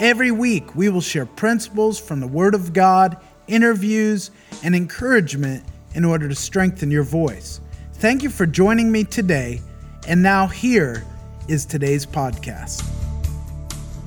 Every 0.00 0.30
week, 0.30 0.74
we 0.74 0.88
will 0.88 1.02
share 1.02 1.26
principles 1.26 1.98
from 1.98 2.20
the 2.20 2.26
Word 2.26 2.54
of 2.54 2.72
God, 2.72 3.18
interviews, 3.48 4.30
and 4.64 4.74
encouragement 4.74 5.62
in 5.94 6.06
order 6.06 6.26
to 6.26 6.34
strengthen 6.34 6.90
your 6.90 7.02
voice. 7.02 7.60
Thank 7.92 8.22
you 8.22 8.30
for 8.30 8.46
joining 8.46 8.90
me 8.90 9.04
today. 9.04 9.60
And 10.08 10.22
now, 10.22 10.46
here 10.46 11.04
is 11.48 11.66
today's 11.66 12.06
podcast. 12.06 12.82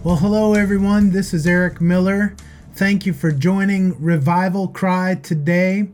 Well, 0.03 0.15
hello, 0.15 0.55
everyone. 0.55 1.11
This 1.11 1.31
is 1.31 1.45
Eric 1.45 1.79
Miller. 1.79 2.35
Thank 2.73 3.05
you 3.05 3.13
for 3.13 3.31
joining 3.31 3.95
Revival 4.01 4.69
Cry 4.69 5.19
today. 5.21 5.89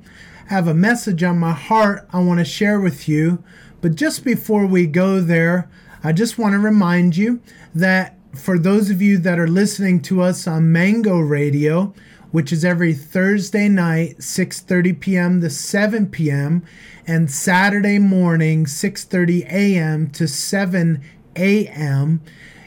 I 0.50 0.54
have 0.54 0.70
a 0.70 0.74
message 0.74 1.24
on 1.24 1.38
my 1.40 1.52
heart 1.52 2.08
I 2.14 2.22
want 2.22 2.40
to 2.40 2.46
share 2.46 2.80
with 2.80 3.10
you. 3.10 3.44
But 3.82 3.96
just 3.96 4.24
before 4.24 4.66
we 4.66 4.88
go 4.88 5.20
there, 5.20 5.70
I 6.06 6.14
just 6.14 6.38
want 6.38 6.54
to 6.54 6.60
remind 6.60 7.18
you 7.18 7.42
that 7.76 8.16
for 8.36 8.60
those 8.60 8.90
of 8.90 9.02
you 9.02 9.18
that 9.20 9.40
are 9.40 9.48
listening 9.48 10.02
to 10.04 10.22
us 10.22 10.48
on 10.48 10.72
Mango 10.72 11.20
Radio, 11.20 11.94
which 12.32 12.52
is 12.52 12.64
every 12.64 12.94
Thursday 12.94 13.68
night, 13.68 14.20
6:30 14.20 15.00
p.m. 15.00 15.42
to 15.42 15.50
7 15.50 16.08
p.m., 16.08 16.64
and 17.08 17.32
Saturday 17.32 17.98
morning, 17.98 18.66
6:30 18.66 19.52
a.m. 19.52 20.10
to 20.12 20.28
7 20.28 21.02
a.m. 21.36 22.22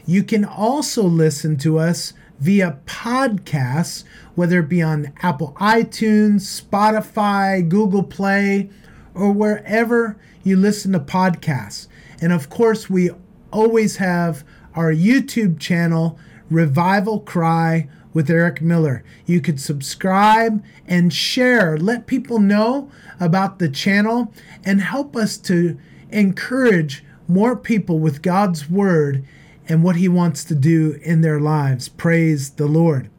You 0.05 0.23
can 0.23 0.43
also 0.43 1.03
listen 1.03 1.55
to 1.57 1.79
us 1.79 2.13
via 2.39 2.77
podcasts, 2.85 4.03
whether 4.35 4.59
it 4.59 4.67
be 4.67 4.81
on 4.81 5.13
Apple 5.21 5.55
iTunes, 5.61 6.61
Spotify, 6.61 7.67
Google 7.67 8.03
Play, 8.03 8.69
or 9.13 9.31
wherever 9.31 10.17
you 10.43 10.57
listen 10.57 10.91
to 10.91 10.99
podcasts. 10.99 11.87
And 12.19 12.33
of 12.33 12.49
course, 12.49 12.89
we 12.89 13.11
always 13.51 13.95
have 13.97 14.43
our 14.75 14.93
YouTube 14.93 15.59
channel, 15.59 16.17
Revival 16.49 17.19
Cry 17.19 17.87
with 18.13 18.29
Eric 18.29 18.61
Miller. 18.61 19.03
You 19.25 19.41
could 19.41 19.59
subscribe 19.59 20.63
and 20.87 21.13
share, 21.13 21.77
let 21.77 22.07
people 22.07 22.39
know 22.39 22.91
about 23.19 23.59
the 23.59 23.69
channel, 23.69 24.33
and 24.63 24.81
help 24.81 25.15
us 25.15 25.37
to 25.37 25.77
encourage 26.11 27.03
more 27.27 27.55
people 27.55 27.99
with 27.99 28.21
God's 28.21 28.69
Word 28.69 29.25
and 29.67 29.83
what 29.83 29.95
He 29.95 30.07
wants 30.07 30.43
to 30.45 30.55
do 30.55 30.99
in 31.01 31.21
their 31.21 31.39
lives. 31.39 31.89
Praise 31.89 32.51
the 32.51 32.67
Lord. 32.67 33.09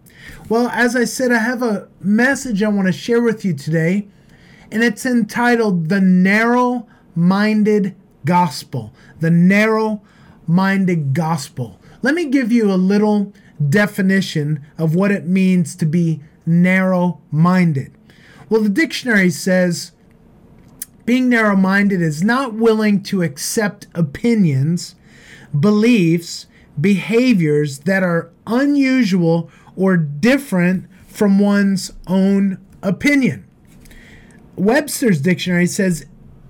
Well, 0.49 0.69
as 0.69 0.95
I 0.95 1.05
said, 1.05 1.33
I 1.33 1.39
have 1.39 1.63
a 1.63 1.89
message 2.01 2.63
I 2.63 2.69
want 2.69 2.87
to 2.87 2.93
share 2.93 3.21
with 3.21 3.45
you 3.45 3.55
today, 3.55 4.09
and 4.71 4.83
it's 4.83 5.07
entitled 5.07 5.89
The 5.89 6.01
Narrow 6.01 6.87
Minded 7.15 7.95
Gospel. 8.25 8.93
The 9.21 9.31
Narrow 9.31 10.03
minded 10.47 11.14
gospel. 11.14 11.81
Let 12.03 12.14
me 12.14 12.27
give 12.27 12.53
you 12.53 12.70
a 12.70 12.75
little 12.75 13.33
definition 13.69 14.64
of 14.78 14.95
what 14.95 15.11
it 15.11 15.27
means 15.27 15.75
to 15.77 15.86
be 15.86 16.20
narrow 16.47 17.20
minded. 17.31 17.92
Well, 18.48 18.62
the 18.62 18.69
dictionary 18.69 19.31
says 19.31 19.92
being 21.06 21.29
narrow 21.29 21.57
minded 21.57 22.01
is 22.01 22.23
not 22.23 22.55
willing 22.55 23.02
to 23.05 23.23
accept 23.23 23.86
opinions, 23.95 24.95
beliefs, 25.58 26.46
behaviors 26.80 27.80
that 27.80 28.02
are 28.02 28.30
unusual 28.46 29.51
or 29.77 29.96
different 29.96 30.86
from 31.07 31.39
one's 31.39 31.92
own 32.07 32.64
opinion. 32.83 33.46
Webster's 34.57 35.20
dictionary 35.20 35.67
says 35.67 36.07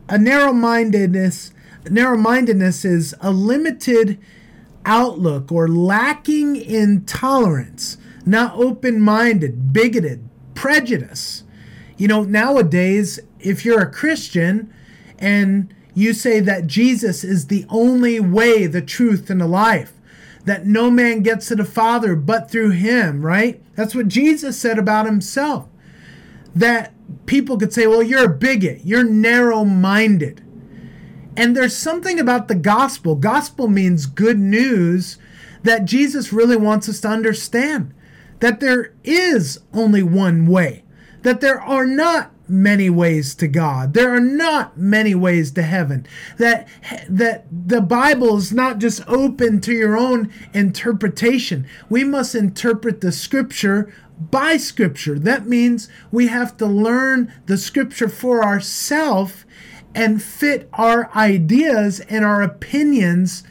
a 0.08 0.18
narrow 0.18 0.52
mindedness 0.52 1.52
narrow 1.90 2.16
mindedness 2.16 2.84
is 2.84 3.14
a 3.20 3.30
limited 3.30 4.18
outlook 4.84 5.50
or 5.50 5.68
lacking 5.68 6.56
in 6.56 7.04
tolerance, 7.04 7.96
not 8.26 8.54
open 8.56 9.00
minded, 9.00 9.72
bigoted, 9.72 10.28
prejudice. 10.54 11.44
You 11.96 12.08
know, 12.08 12.24
nowadays, 12.24 13.20
if 13.40 13.64
you're 13.64 13.82
a 13.82 13.90
Christian 13.90 14.72
and 15.18 15.72
you 15.94 16.12
say 16.12 16.40
that 16.40 16.66
Jesus 16.66 17.22
is 17.22 17.46
the 17.46 17.64
only 17.68 18.18
way, 18.18 18.66
the 18.66 18.82
truth, 18.82 19.30
and 19.30 19.40
the 19.40 19.46
life, 19.46 19.92
that 20.44 20.66
no 20.66 20.90
man 20.90 21.22
gets 21.22 21.48
to 21.48 21.54
the 21.54 21.64
Father 21.64 22.16
but 22.16 22.50
through 22.50 22.70
him, 22.70 23.24
right? 23.24 23.62
That's 23.76 23.94
what 23.94 24.08
Jesus 24.08 24.58
said 24.58 24.78
about 24.78 25.06
himself. 25.06 25.68
That 26.54 26.92
people 27.26 27.56
could 27.56 27.72
say, 27.72 27.86
well, 27.86 28.02
you're 28.02 28.24
a 28.24 28.28
bigot, 28.28 28.80
you're 28.84 29.04
narrow 29.04 29.64
minded. 29.64 30.43
And 31.36 31.56
there's 31.56 31.76
something 31.76 32.20
about 32.20 32.48
the 32.48 32.54
gospel. 32.54 33.14
Gospel 33.14 33.68
means 33.68 34.06
good 34.06 34.38
news 34.38 35.18
that 35.62 35.84
Jesus 35.84 36.32
really 36.32 36.56
wants 36.56 36.88
us 36.88 37.00
to 37.00 37.08
understand 37.08 37.92
that 38.40 38.60
there 38.60 38.92
is 39.02 39.60
only 39.72 40.02
one 40.02 40.46
way, 40.46 40.84
that 41.22 41.40
there 41.40 41.60
are 41.60 41.86
not 41.86 42.30
many 42.46 42.90
ways 42.90 43.34
to 43.34 43.48
God. 43.48 43.94
There 43.94 44.14
are 44.14 44.20
not 44.20 44.76
many 44.76 45.14
ways 45.14 45.50
to 45.52 45.62
heaven. 45.62 46.06
That 46.36 46.68
that 47.08 47.46
the 47.50 47.80
Bible 47.80 48.36
is 48.36 48.52
not 48.52 48.78
just 48.78 49.02
open 49.08 49.60
to 49.62 49.72
your 49.72 49.96
own 49.96 50.30
interpretation. 50.52 51.66
We 51.88 52.04
must 52.04 52.34
interpret 52.34 53.00
the 53.00 53.12
scripture 53.12 53.92
by 54.18 54.58
scripture. 54.58 55.18
That 55.18 55.46
means 55.46 55.88
we 56.12 56.28
have 56.28 56.56
to 56.58 56.66
learn 56.66 57.32
the 57.46 57.56
scripture 57.56 58.08
for 58.08 58.44
ourselves 58.44 59.44
and 59.94 60.22
fit 60.22 60.68
our 60.72 61.10
ideas 61.14 62.00
and 62.00 62.24
our 62.24 62.42
opinions 62.42 63.44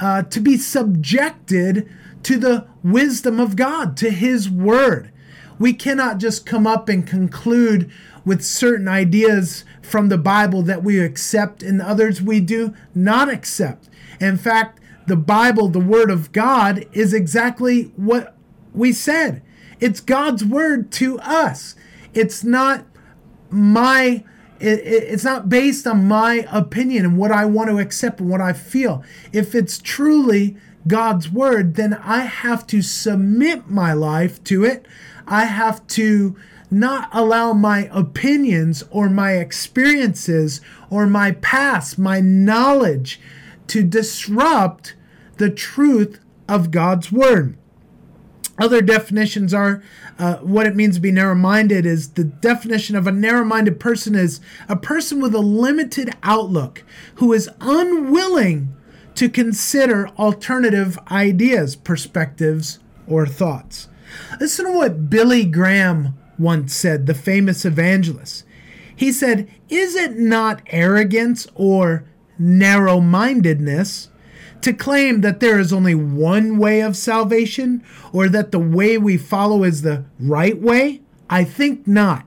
uh, 0.00 0.22
to 0.22 0.40
be 0.40 0.56
subjected 0.56 1.88
to 2.22 2.38
the 2.38 2.66
wisdom 2.82 3.40
of 3.40 3.56
God, 3.56 3.96
to 3.96 4.10
His 4.10 4.48
Word. 4.48 5.10
We 5.58 5.72
cannot 5.72 6.18
just 6.18 6.46
come 6.46 6.66
up 6.66 6.88
and 6.88 7.06
conclude 7.06 7.90
with 8.24 8.44
certain 8.44 8.86
ideas 8.86 9.64
from 9.82 10.08
the 10.08 10.18
Bible 10.18 10.62
that 10.62 10.84
we 10.84 11.00
accept 11.00 11.62
and 11.62 11.80
others 11.80 12.22
we 12.22 12.40
do 12.40 12.74
not 12.94 13.28
accept. 13.28 13.88
In 14.20 14.36
fact, 14.36 14.80
the 15.06 15.16
Bible, 15.16 15.68
the 15.68 15.80
Word 15.80 16.10
of 16.10 16.32
God, 16.32 16.84
is 16.92 17.14
exactly 17.14 17.84
what 17.96 18.36
we 18.74 18.92
said. 18.92 19.42
It's 19.80 20.00
God's 20.00 20.44
Word 20.44 20.92
to 20.92 21.18
us. 21.20 21.74
It's 22.14 22.44
not 22.44 22.84
my 23.50 24.24
it, 24.60 24.80
it, 24.80 25.04
it's 25.04 25.24
not 25.24 25.48
based 25.48 25.86
on 25.86 26.06
my 26.06 26.46
opinion 26.50 27.04
and 27.04 27.16
what 27.18 27.32
I 27.32 27.44
want 27.44 27.70
to 27.70 27.78
accept 27.78 28.20
and 28.20 28.28
what 28.28 28.40
I 28.40 28.52
feel. 28.52 29.04
If 29.32 29.54
it's 29.54 29.78
truly 29.78 30.56
God's 30.86 31.30
word, 31.30 31.74
then 31.74 31.94
I 31.94 32.20
have 32.20 32.66
to 32.68 32.82
submit 32.82 33.68
my 33.68 33.92
life 33.92 34.42
to 34.44 34.64
it. 34.64 34.86
I 35.26 35.44
have 35.44 35.86
to 35.88 36.36
not 36.70 37.08
allow 37.12 37.52
my 37.52 37.88
opinions 37.92 38.84
or 38.90 39.08
my 39.08 39.32
experiences 39.32 40.60
or 40.90 41.06
my 41.06 41.32
past, 41.32 41.98
my 41.98 42.20
knowledge 42.20 43.20
to 43.68 43.82
disrupt 43.82 44.94
the 45.36 45.50
truth 45.50 46.20
of 46.48 46.70
God's 46.70 47.12
word. 47.12 47.56
Other 48.58 48.82
definitions 48.82 49.54
are 49.54 49.82
uh, 50.18 50.36
what 50.38 50.66
it 50.66 50.74
means 50.74 50.96
to 50.96 51.00
be 51.00 51.12
narrow 51.12 51.34
minded 51.34 51.86
is 51.86 52.10
the 52.10 52.24
definition 52.24 52.96
of 52.96 53.06
a 53.06 53.12
narrow 53.12 53.44
minded 53.44 53.78
person 53.78 54.14
is 54.14 54.40
a 54.68 54.76
person 54.76 55.20
with 55.20 55.34
a 55.34 55.40
limited 55.40 56.10
outlook 56.22 56.84
who 57.16 57.32
is 57.32 57.48
unwilling 57.60 58.74
to 59.14 59.28
consider 59.28 60.08
alternative 60.18 60.98
ideas, 61.10 61.76
perspectives, 61.76 62.78
or 63.06 63.26
thoughts. 63.26 63.88
Listen 64.40 64.66
to 64.66 64.72
what 64.72 65.10
Billy 65.10 65.44
Graham 65.44 66.14
once 66.38 66.74
said, 66.74 67.06
the 67.06 67.14
famous 67.14 67.64
evangelist. 67.64 68.44
He 68.94 69.12
said, 69.12 69.48
Is 69.68 69.94
it 69.94 70.18
not 70.18 70.62
arrogance 70.68 71.46
or 71.54 72.04
narrow 72.38 73.00
mindedness? 73.00 74.08
To 74.62 74.72
claim 74.72 75.20
that 75.20 75.40
there 75.40 75.58
is 75.58 75.72
only 75.72 75.94
one 75.94 76.58
way 76.58 76.80
of 76.80 76.96
salvation 76.96 77.84
or 78.12 78.28
that 78.28 78.52
the 78.52 78.58
way 78.58 78.98
we 78.98 79.16
follow 79.16 79.64
is 79.64 79.82
the 79.82 80.04
right 80.18 80.60
way? 80.60 81.02
I 81.30 81.44
think 81.44 81.86
not. 81.86 82.24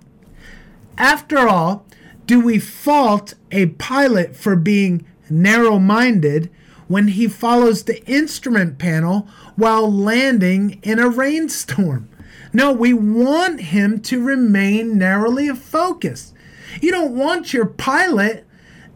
After 0.97 1.39
all, 1.39 1.85
do 2.25 2.39
we 2.39 2.59
fault 2.59 3.33
a 3.51 3.67
pilot 3.67 4.35
for 4.35 4.55
being 4.55 5.05
narrow 5.29 5.79
minded 5.79 6.49
when 6.87 7.09
he 7.09 7.27
follows 7.27 7.83
the 7.83 8.05
instrument 8.05 8.77
panel 8.77 9.27
while 9.55 9.91
landing 9.91 10.79
in 10.83 10.99
a 10.99 11.09
rainstorm? 11.09 12.09
No, 12.53 12.71
we 12.71 12.93
want 12.93 13.61
him 13.61 14.01
to 14.01 14.23
remain 14.23 14.97
narrowly 14.97 15.49
focused. 15.49 16.33
You 16.81 16.91
don't 16.91 17.15
want 17.15 17.53
your 17.53 17.65
pilot 17.65 18.45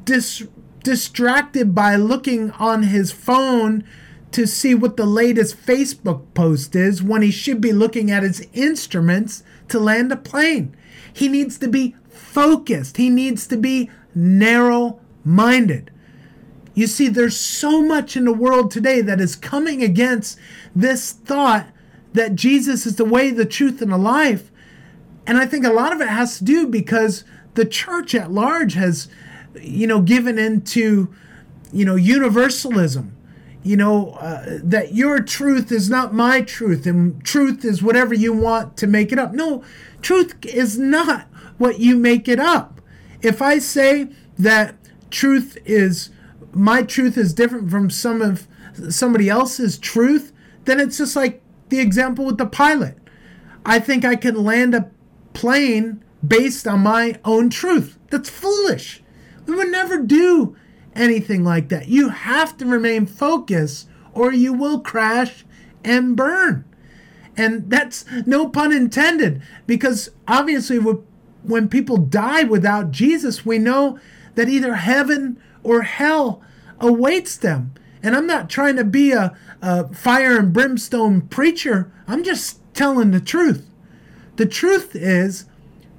dis- 0.04 0.48
distracted 0.86 1.74
by 1.74 1.96
looking 1.96 2.52
on 2.52 2.84
his 2.84 3.12
phone 3.12 3.84
to 4.32 4.46
see 4.46 4.76
what 4.76 4.98
the 4.98 5.06
latest 5.06 5.58
Facebook 5.58 6.22
post 6.36 6.76
is 6.76 7.02
when 7.02 7.24
he 7.24 7.32
should 7.32 7.60
be 7.60 7.74
looking 7.74 8.12
at 8.12 8.22
his 8.22 8.48
instruments 8.54 9.44
to 9.68 9.80
land 9.80 10.12
a 10.12 10.16
plane. 10.16 10.78
He 11.12 11.28
needs 11.28 11.58
to 11.58 11.68
be 11.68 11.96
focused, 12.08 12.98
he 12.98 13.10
needs 13.10 13.48
to 13.48 13.58
be 13.58 13.90
narrow 14.14 15.00
minded. 15.24 15.90
You 16.76 16.86
see, 16.86 17.08
there's 17.08 17.36
so 17.36 17.82
much 17.82 18.16
in 18.16 18.26
the 18.26 18.34
world 18.34 18.70
today 18.70 19.02
that 19.02 19.20
is 19.20 19.36
coming 19.36 19.82
against 19.82 20.38
this 20.76 21.14
thought 21.14 21.68
that 22.14 22.36
Jesus 22.36 22.86
is 22.86 22.98
the 22.98 23.06
way, 23.06 23.32
the 23.32 23.46
truth, 23.46 23.82
and 23.82 23.92
the 23.92 23.98
life. 23.98 24.52
And 25.26 25.40
I 25.40 25.48
think 25.48 25.66
a 25.66 25.74
lot 25.74 25.94
of 25.94 26.02
it 26.02 26.10
has 26.10 26.38
to 26.38 26.44
do 26.44 26.68
because 26.68 27.24
the 27.56 27.66
church 27.66 28.14
at 28.14 28.32
large 28.32 28.74
has, 28.74 29.08
you 29.62 29.88
know, 29.88 30.02
given 30.02 30.38
into, 30.38 31.14
you 31.72 31.86
know, 31.86 31.96
universalism. 31.96 33.12
You 33.64 33.78
know, 33.78 34.12
uh, 34.12 34.60
that 34.64 34.94
your 34.94 35.22
truth 35.22 35.72
is 35.72 35.90
not 35.90 36.14
my 36.14 36.42
truth, 36.42 36.86
and 36.86 37.24
truth 37.24 37.66
is 37.66 37.82
whatever 37.82 38.14
you 38.14 38.32
want 38.32 38.78
to 38.78 38.86
make 38.86 39.12
it 39.12 39.18
up. 39.18 39.34
No, 39.34 39.64
truth 40.04 40.36
is 40.46 40.78
not 40.78 41.28
what 41.58 41.80
you 41.80 41.98
make 41.98 42.28
it 42.28 42.40
up. 42.40 42.80
If 43.24 43.42
I 43.42 43.58
say 43.58 44.10
that 44.38 44.76
truth 45.10 45.58
is 45.66 46.12
my 46.54 46.84
truth 46.84 47.18
is 47.18 47.34
different 47.34 47.72
from 47.72 47.90
some 47.90 48.22
of 48.22 48.48
somebody 48.90 49.30
else's 49.30 49.78
truth, 49.78 50.32
then 50.66 50.80
it's 50.80 50.98
just 50.98 51.16
like 51.16 51.42
the 51.70 51.80
example 51.80 52.26
with 52.26 52.38
the 52.38 52.46
pilot. 52.46 52.98
I 53.66 53.80
think 53.80 54.06
I 54.06 54.16
can 54.16 54.44
land 54.44 54.76
a 54.76 54.92
plane 55.34 56.04
based 56.26 56.68
on 56.68 56.82
my 56.82 57.20
own 57.26 57.50
truth. 57.50 57.98
That's 58.10 58.30
foolish. 58.30 59.02
We 59.46 59.56
would 59.56 59.70
never 59.70 60.00
do 60.02 60.56
anything 60.96 61.44
like 61.44 61.70
that. 61.70 61.88
You 61.88 62.10
have 62.10 62.58
to 62.58 62.66
remain 62.66 63.06
focused 63.06 63.88
or 64.14 64.32
you 64.32 64.54
will 64.54 64.80
crash 64.80 65.46
and 65.84 66.16
burn. 66.16 66.66
And 67.38 67.70
that's 67.70 68.06
no 68.26 68.48
pun 68.48 68.72
intended 68.72 69.42
because 69.68 70.10
obviously 70.28 70.78
when 70.78 71.68
people 71.68 71.98
die 71.98 72.44
without 72.44 72.92
Jesus, 72.92 73.46
we 73.46 73.58
know 73.58 74.00
that 74.36 74.50
either 74.50 74.76
heaven 74.76 75.42
or 75.64 75.82
hell 75.82 76.42
awaits 76.80 77.36
them. 77.38 77.74
And 78.02 78.16
I'm 78.16 78.28
not 78.28 78.50
trying 78.50 78.76
to 78.78 78.84
be 78.84 79.12
a, 79.12 79.36
a 79.62 79.94
fire 79.94 80.38
and 80.38 80.54
brimstone 80.54 81.22
preacher, 81.22 81.92
I'm 82.08 82.24
just 82.24 82.60
telling 82.74 83.12
the 83.12 83.20
truth. 83.20 83.70
The 84.36 84.46
truth 84.46 84.96
is, 84.96 85.46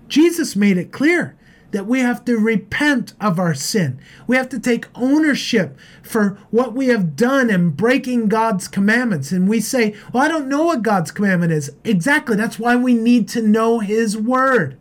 Jesus 0.09 0.55
made 0.55 0.79
it 0.79 0.93
clear 0.93 1.37
that 1.77 1.87
we 1.87 2.01
have 2.01 2.25
to 2.25 2.39
repent 2.39 3.13
of 3.21 3.39
our 3.39 3.53
sin. 3.53 4.01
We 4.27 4.37
have 4.37 4.49
to 4.49 4.59
take 4.59 4.87
ownership 4.95 5.77
for 6.03 6.39
what 6.51 6.73
we 6.73 6.87
have 6.87 7.15
done 7.15 7.51
in 7.51 7.69
breaking 7.69 8.29
God's 8.29 8.67
commandments. 8.67 9.31
And 9.31 9.47
we 9.47 9.61
say, 9.61 9.95
Well, 10.11 10.25
I 10.25 10.29
don't 10.29 10.49
know 10.49 10.65
what 10.65 10.81
God's 10.81 11.11
commandment 11.11 11.53
is. 11.53 11.71
Exactly. 11.85 12.35
That's 12.35 12.59
why 12.59 12.77
we 12.77 12.95
need 12.95 13.29
to 13.29 13.43
know 13.43 13.81
His 13.81 14.17
Word. 14.17 14.79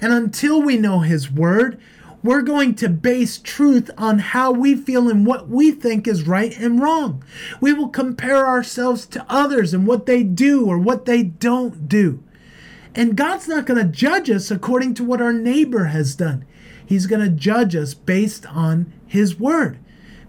And 0.00 0.12
until 0.12 0.62
we 0.62 0.76
know 0.76 1.00
His 1.00 1.32
Word, 1.32 1.80
we're 2.22 2.42
going 2.42 2.76
to 2.76 2.88
base 2.88 3.38
truth 3.38 3.90
on 3.98 4.20
how 4.20 4.52
we 4.52 4.76
feel 4.76 5.08
and 5.08 5.26
what 5.26 5.48
we 5.48 5.72
think 5.72 6.06
is 6.06 6.28
right 6.28 6.56
and 6.56 6.80
wrong. 6.80 7.24
We 7.60 7.72
will 7.72 7.88
compare 7.88 8.46
ourselves 8.46 9.04
to 9.06 9.26
others 9.28 9.74
and 9.74 9.84
what 9.84 10.06
they 10.06 10.22
do 10.22 10.66
or 10.66 10.78
what 10.78 11.06
they 11.06 11.24
don't 11.24 11.88
do. 11.88 12.22
And 12.94 13.16
God's 13.16 13.46
not 13.46 13.66
going 13.66 13.84
to 13.84 13.92
judge 13.92 14.30
us 14.30 14.50
according 14.50 14.94
to 14.94 15.04
what 15.04 15.20
our 15.20 15.32
neighbor 15.32 15.84
has 15.86 16.14
done. 16.14 16.44
He's 16.84 17.06
going 17.06 17.22
to 17.22 17.34
judge 17.34 17.76
us 17.76 17.94
based 17.94 18.46
on 18.46 18.92
His 19.06 19.38
word 19.38 19.78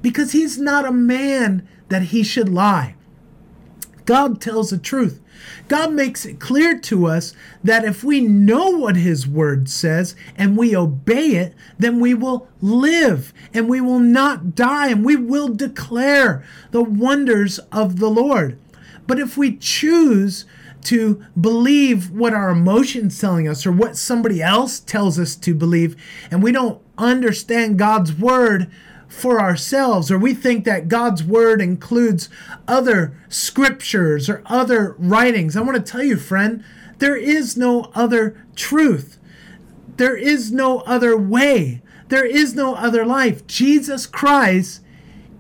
because 0.02 0.32
He's 0.32 0.60
not 0.60 0.86
a 0.86 0.92
man 0.92 1.68
that 1.90 2.04
He 2.04 2.24
should 2.24 2.50
lie. 2.50 2.96
God 4.06 4.42
tells 4.42 4.70
the 4.70 4.78
truth. 4.78 5.22
God 5.68 5.94
makes 5.94 6.26
it 6.26 6.40
clear 6.40 6.78
to 6.80 7.08
us 7.08 7.34
that 7.64 7.84
if 7.84 8.04
we 8.04 8.20
know 8.22 8.70
what 8.70 8.96
His 8.96 9.28
Word 9.28 9.70
says 9.70 10.16
and 10.36 10.58
we 10.58 10.76
obey 10.76 11.28
it, 11.28 11.56
then 11.80 12.00
we 12.00 12.14
will 12.14 12.48
live 12.62 13.34
and 13.54 13.70
we 13.70 13.82
will 13.82 14.00
not 14.00 14.54
die 14.54 14.90
and 14.90 15.06
we 15.06 15.16
will 15.16 15.48
declare 15.48 16.44
the 16.72 16.84
wonders 16.84 17.60
of 17.72 18.00
the 18.00 18.10
Lord. 18.10 18.60
But 19.08 19.20
if 19.20 19.38
we 19.38 19.58
choose 19.58 20.46
to 20.86 21.24
believe 21.40 22.12
what 22.12 22.34
our 22.34 22.50
emotions 22.50 23.20
telling 23.20 23.48
us 23.48 23.66
or 23.66 23.72
what 23.72 23.98
somebody 23.98 24.42
else 24.42 24.80
tells 24.80 25.20
us 25.20 25.36
to 25.36 25.54
believe 25.54 25.96
and 26.30 26.42
we 26.42 26.52
don't 26.52 26.82
understand 26.98 27.80
God's 27.80 28.14
word 28.14 28.72
for 29.12 29.42
ourselves, 29.42 30.10
or 30.10 30.18
we 30.18 30.34
think 30.34 30.64
that 30.64 30.88
God's 30.88 31.22
word 31.22 31.62
includes 31.62 32.30
other 32.66 33.18
scriptures 33.28 34.30
or 34.30 34.42
other 34.46 34.96
writings. 34.98 35.58
I 35.58 35.62
want 35.62 35.76
to 35.76 35.92
tell 35.92 36.02
you, 36.02 36.16
friend, 36.16 36.64
there 37.00 37.18
is 37.18 37.58
no 37.58 37.92
other 37.94 38.46
truth. 38.56 39.20
There 39.98 40.16
is 40.16 40.52
no 40.52 40.80
other 40.80 41.18
way. 41.18 41.82
There 42.08 42.26
is 42.26 42.56
no 42.56 42.74
other 42.76 43.06
life. 43.06 43.46
Jesus 43.48 44.06
Christ 44.06 44.82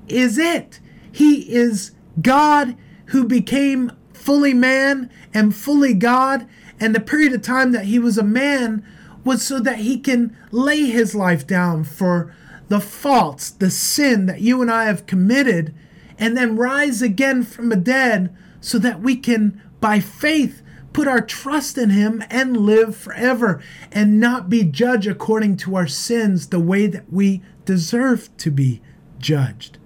is 0.07 0.37
it. 0.37 0.81
He 1.11 1.53
is 1.53 1.91
God 2.21 2.75
who 3.07 3.23
became 3.23 3.91
fully 4.21 4.53
man 4.53 5.09
and 5.33 5.55
fully 5.55 5.93
God. 5.93 6.47
And 6.79 6.95
the 6.95 6.99
period 6.99 7.33
of 7.33 7.41
time 7.41 7.71
that 7.71 7.85
he 7.85 7.99
was 7.99 8.17
a 8.17 8.23
man 8.23 8.85
was 9.23 9.41
so 9.43 9.59
that 9.59 9.79
he 9.79 9.99
can 9.99 10.35
lay 10.51 10.85
his 10.85 11.13
life 11.13 11.45
down 11.45 11.83
for 11.83 12.33
the 12.69 12.79
faults, 12.79 13.51
the 13.51 13.69
sin 13.69 14.27
that 14.27 14.41
you 14.41 14.61
and 14.61 14.71
I 14.71 14.85
have 14.85 15.05
committed, 15.05 15.75
and 16.17 16.37
then 16.37 16.55
rise 16.55 17.01
again 17.01 17.43
from 17.43 17.69
the 17.69 17.75
dead 17.75 18.35
so 18.61 18.79
that 18.79 19.01
we 19.01 19.15
can, 19.15 19.61
by 19.79 19.99
faith, 19.99 20.61
put 20.93 21.07
our 21.07 21.21
trust 21.21 21.77
in 21.77 21.89
Him 21.89 22.23
and 22.29 22.57
live 22.57 22.95
forever 22.95 23.61
and 23.91 24.19
not 24.19 24.49
be 24.49 24.63
judged 24.63 25.07
according 25.07 25.57
to 25.57 25.75
our 25.75 25.87
sins 25.87 26.47
the 26.47 26.59
way 26.59 26.87
that 26.87 27.11
we 27.11 27.41
deserve 27.65 28.35
to 28.37 28.51
be 28.51 28.81
judged. 29.19 29.77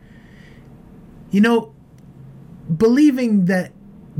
You 1.32 1.42
know, 1.42 1.74
believing 2.76 3.46
that 3.46 3.72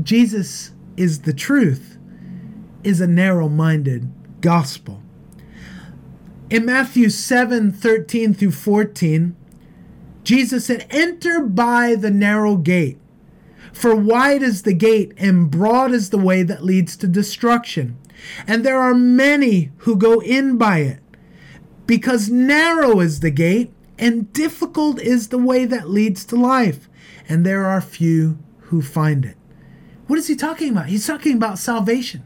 Jesus 0.02 0.72
is 0.96 1.22
the 1.22 1.32
truth 1.32 1.98
is 2.84 3.00
a 3.00 3.06
narrow 3.06 3.48
minded 3.48 4.10
gospel. 4.40 5.02
In 6.48 6.64
Matthew 6.64 7.10
7 7.10 7.72
13 7.72 8.34
through 8.34 8.52
14, 8.52 9.36
Jesus 10.22 10.66
said, 10.66 10.86
Enter 10.90 11.40
by 11.40 11.94
the 11.94 12.10
narrow 12.10 12.56
gate. 12.56 12.98
For 13.72 13.94
wide 13.94 14.42
is 14.42 14.62
the 14.62 14.74
gate 14.74 15.12
and 15.16 15.50
broad 15.50 15.92
is 15.92 16.10
the 16.10 16.18
way 16.18 16.42
that 16.42 16.64
leads 16.64 16.96
to 16.96 17.06
destruction, 17.06 17.98
and 18.46 18.64
there 18.64 18.80
are 18.80 18.94
many 18.94 19.70
who 19.78 19.96
go 19.96 20.20
in 20.20 20.56
by 20.56 20.78
it. 20.78 21.00
Because 21.86 22.30
narrow 22.30 23.00
is 23.00 23.20
the 23.20 23.30
gate 23.30 23.72
and 23.98 24.32
difficult 24.32 25.00
is 25.00 25.28
the 25.28 25.38
way 25.38 25.64
that 25.64 25.90
leads 25.90 26.24
to 26.26 26.36
life, 26.36 26.88
and 27.28 27.44
there 27.44 27.66
are 27.66 27.80
few 27.80 28.38
who 28.60 28.82
find 28.82 29.24
it. 29.24 29.36
What 30.06 30.18
is 30.18 30.28
he 30.28 30.36
talking 30.36 30.70
about? 30.70 30.86
He's 30.86 31.06
talking 31.06 31.36
about 31.36 31.58
salvation. 31.58 32.22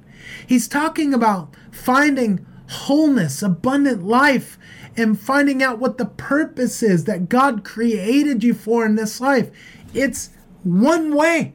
He's 0.46 0.68
talking 0.68 1.14
about 1.14 1.54
finding 1.70 2.46
wholeness, 2.68 3.42
abundant 3.42 4.04
life, 4.04 4.58
and 4.96 5.18
finding 5.18 5.62
out 5.62 5.78
what 5.78 5.98
the 5.98 6.06
purpose 6.06 6.82
is 6.82 7.04
that 7.04 7.28
God 7.28 7.64
created 7.64 8.44
you 8.44 8.54
for 8.54 8.84
in 8.84 8.96
this 8.96 9.20
life. 9.20 9.50
It's 9.94 10.30
one 10.62 11.14
way. 11.14 11.54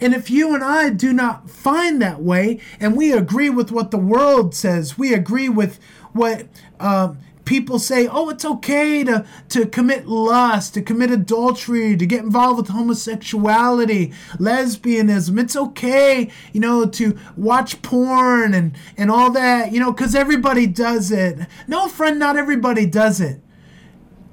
And 0.00 0.14
if 0.14 0.30
you 0.30 0.54
and 0.54 0.64
I 0.64 0.90
do 0.90 1.12
not 1.12 1.50
find 1.50 2.00
that 2.00 2.22
way, 2.22 2.60
and 2.78 2.96
we 2.96 3.12
agree 3.12 3.50
with 3.50 3.70
what 3.70 3.90
the 3.90 3.98
world 3.98 4.54
says, 4.54 4.96
we 4.96 5.12
agree 5.12 5.48
with 5.48 5.78
what 6.12 6.46
uh, 6.78 7.14
people 7.50 7.80
say, 7.80 8.06
oh, 8.06 8.28
it's 8.28 8.44
okay 8.44 9.02
to, 9.02 9.26
to 9.48 9.66
commit 9.66 10.06
lust, 10.06 10.72
to 10.74 10.80
commit 10.80 11.10
adultery, 11.10 11.96
to 11.96 12.06
get 12.06 12.22
involved 12.22 12.58
with 12.58 12.68
homosexuality, 12.68 14.14
lesbianism. 14.36 15.36
It's 15.40 15.56
okay, 15.56 16.30
you 16.52 16.60
know, 16.60 16.86
to 16.86 17.18
watch 17.36 17.82
porn 17.82 18.54
and, 18.54 18.76
and 18.96 19.10
all 19.10 19.32
that, 19.32 19.72
you 19.72 19.80
know, 19.80 19.90
because 19.90 20.14
everybody 20.14 20.68
does 20.68 21.10
it. 21.10 21.40
No, 21.66 21.88
friend, 21.88 22.20
not 22.20 22.36
everybody 22.36 22.86
does 22.86 23.20
it. 23.20 23.40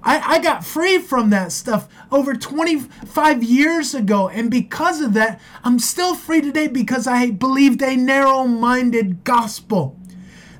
I, 0.03 0.35
I 0.35 0.39
got 0.39 0.63
free 0.63 0.99
from 0.99 1.31
that 1.31 1.51
stuff 1.51 1.89
over 2.11 2.35
25 2.35 3.43
years 3.43 3.95
ago. 3.95 4.29
And 4.29 4.51
because 4.51 5.01
of 5.01 5.13
that, 5.15 5.41
I'm 5.63 5.79
still 5.79 6.13
free 6.13 6.41
today 6.41 6.67
because 6.67 7.07
I 7.07 7.31
believed 7.31 7.81
a 7.81 7.95
narrow 7.97 8.45
minded 8.45 9.23
gospel 9.23 9.97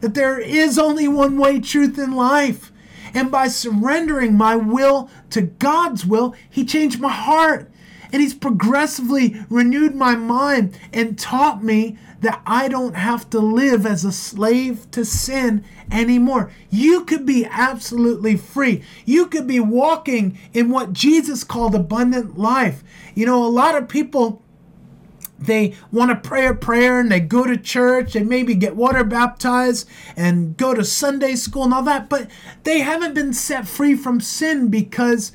that 0.02 0.14
there 0.14 0.40
is 0.40 0.78
only 0.78 1.08
one 1.08 1.38
way, 1.38 1.60
truth, 1.60 1.98
in 1.98 2.16
life. 2.16 2.72
And 3.14 3.32
by 3.32 3.48
surrendering 3.48 4.36
my 4.36 4.56
will 4.56 5.10
to 5.32 5.42
God's 5.42 6.06
will, 6.06 6.36
He 6.50 6.66
changed 6.66 7.00
my 7.00 7.12
heart. 7.12 7.72
And 8.12 8.22
He's 8.22 8.34
progressively 8.34 9.36
renewed 9.50 9.96
my 9.96 10.16
mind 10.16 10.78
and 10.94 11.18
taught 11.18 11.64
me 11.64 11.98
that 12.22 12.42
I 12.46 12.68
don't 12.68 12.96
have 12.96 13.30
to 13.32 13.40
live 13.40 13.86
as 13.86 14.04
a 14.04 14.12
slave 14.12 14.90
to 14.92 15.06
sin 15.06 15.64
anymore. 15.92 16.52
You 16.70 17.06
could 17.06 17.26
be 17.26 17.46
absolutely 17.46 18.38
free. 18.38 18.84
You 19.06 19.28
could 19.28 19.46
be 19.46 19.60
walking 19.60 20.38
in 20.54 20.70
what 20.70 20.94
Jesus 20.94 21.44
called 21.44 21.76
abundant 21.76 22.38
life. 22.38 22.84
You 23.14 23.26
know, 23.26 23.46
a 23.46 23.48
lot 23.48 23.76
of 23.76 23.88
people 23.88 24.42
they 25.40 25.76
want 25.92 26.10
to 26.10 26.30
pray 26.30 26.48
a 26.48 26.54
prayer 26.54 27.00
and 27.00 27.12
they 27.12 27.20
go 27.20 27.46
to 27.46 27.58
church, 27.58 28.16
and 28.16 28.28
maybe 28.28 28.56
get 28.56 28.76
water 28.76 29.04
baptized 29.04 29.88
and 30.16 30.58
go 30.58 30.74
to 30.74 30.84
Sunday 30.84 31.36
school 31.36 31.64
and 31.64 31.74
all 31.74 31.84
that, 31.84 32.10
but 32.10 32.30
they 32.64 32.80
haven't 32.80 33.14
been 33.14 33.34
set 33.34 33.68
free 33.68 33.96
from 33.96 34.20
sin 34.20 34.70
because 34.70 35.32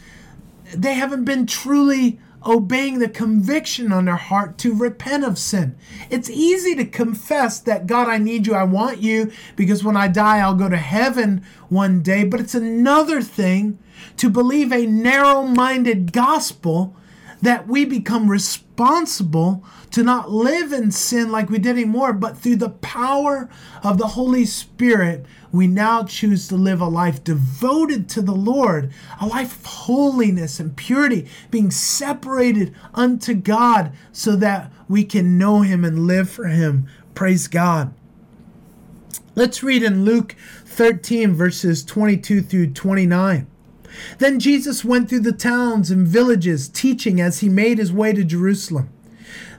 they 0.74 0.94
haven't 0.94 1.24
been 1.24 1.46
truly 1.46 2.18
obeying 2.44 2.98
the 2.98 3.08
conviction 3.08 3.92
on 3.92 4.06
their 4.06 4.16
heart 4.16 4.58
to 4.58 4.74
repent 4.74 5.24
of 5.24 5.38
sin. 5.38 5.76
It's 6.10 6.28
easy 6.28 6.74
to 6.74 6.84
confess 6.84 7.60
that 7.60 7.86
God, 7.86 8.08
I 8.08 8.18
need 8.18 8.46
you, 8.48 8.54
I 8.54 8.64
want 8.64 8.98
you, 8.98 9.30
because 9.54 9.84
when 9.84 9.96
I 9.96 10.08
die, 10.08 10.38
I'll 10.38 10.56
go 10.56 10.68
to 10.68 10.76
heaven 10.76 11.44
one 11.68 12.02
day. 12.02 12.24
But 12.24 12.40
it's 12.40 12.56
another 12.56 13.22
thing 13.22 13.78
to 14.16 14.28
believe 14.28 14.72
a 14.72 14.86
narrow 14.86 15.42
minded 15.42 16.12
gospel 16.12 16.96
that 17.42 17.66
we 17.66 17.84
become 17.84 18.30
responsible 18.30 19.64
to 19.90 20.02
not 20.02 20.30
live 20.30 20.72
in 20.72 20.90
sin 20.90 21.30
like 21.30 21.50
we 21.50 21.58
did 21.58 21.72
anymore, 21.72 22.12
but 22.12 22.38
through 22.38 22.56
the 22.56 22.70
power 22.70 23.50
of 23.82 23.98
the 23.98 24.08
Holy 24.08 24.44
Spirit, 24.44 25.26
we 25.50 25.66
now 25.66 26.04
choose 26.04 26.48
to 26.48 26.56
live 26.56 26.80
a 26.80 26.86
life 26.86 27.22
devoted 27.22 28.08
to 28.08 28.22
the 28.22 28.32
Lord, 28.32 28.92
a 29.20 29.26
life 29.26 29.58
of 29.58 29.66
holiness 29.66 30.60
and 30.60 30.76
purity, 30.76 31.28
being 31.50 31.70
separated 31.70 32.74
unto 32.94 33.34
God 33.34 33.92
so 34.12 34.36
that 34.36 34.72
we 34.88 35.04
can 35.04 35.36
know 35.36 35.60
Him 35.60 35.84
and 35.84 36.06
live 36.06 36.30
for 36.30 36.46
Him. 36.46 36.88
Praise 37.14 37.48
God. 37.48 37.92
Let's 39.34 39.62
read 39.62 39.82
in 39.82 40.04
Luke 40.04 40.36
13, 40.64 41.34
verses 41.34 41.84
22 41.84 42.42
through 42.42 42.68
29. 42.68 43.46
Then 44.18 44.40
Jesus 44.40 44.84
went 44.84 45.08
through 45.08 45.20
the 45.20 45.32
towns 45.32 45.90
and 45.90 46.06
villages, 46.06 46.68
teaching 46.68 47.20
as 47.20 47.40
he 47.40 47.48
made 47.48 47.78
his 47.78 47.92
way 47.92 48.12
to 48.12 48.24
Jerusalem. 48.24 48.88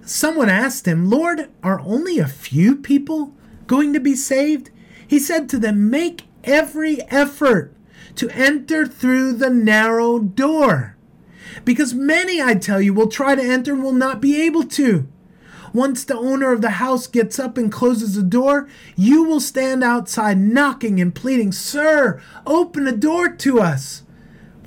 Someone 0.05 0.49
asked 0.49 0.87
him, 0.87 1.09
Lord, 1.09 1.49
are 1.61 1.79
only 1.81 2.19
a 2.19 2.27
few 2.27 2.75
people 2.75 3.33
going 3.67 3.93
to 3.93 3.99
be 3.99 4.15
saved? 4.15 4.69
He 5.07 5.19
said 5.19 5.47
to 5.49 5.59
them, 5.59 5.89
Make 5.89 6.23
every 6.43 7.01
effort 7.09 7.73
to 8.15 8.29
enter 8.31 8.85
through 8.85 9.33
the 9.33 9.49
narrow 9.49 10.19
door. 10.19 10.97
Because 11.65 11.93
many, 11.93 12.41
I 12.41 12.55
tell 12.55 12.81
you, 12.81 12.93
will 12.93 13.07
try 13.07 13.35
to 13.35 13.41
enter 13.41 13.73
and 13.73 13.83
will 13.83 13.93
not 13.93 14.21
be 14.21 14.41
able 14.41 14.63
to. 14.63 15.07
Once 15.73 16.03
the 16.03 16.15
owner 16.15 16.51
of 16.51 16.61
the 16.61 16.71
house 16.71 17.07
gets 17.07 17.39
up 17.39 17.57
and 17.57 17.71
closes 17.71 18.15
the 18.15 18.23
door, 18.23 18.67
you 18.95 19.23
will 19.23 19.39
stand 19.39 19.83
outside 19.83 20.37
knocking 20.37 20.99
and 20.99 21.15
pleading, 21.15 21.51
Sir, 21.51 22.21
open 22.45 22.83
the 22.83 22.91
door 22.91 23.29
to 23.29 23.59
us. 23.59 24.02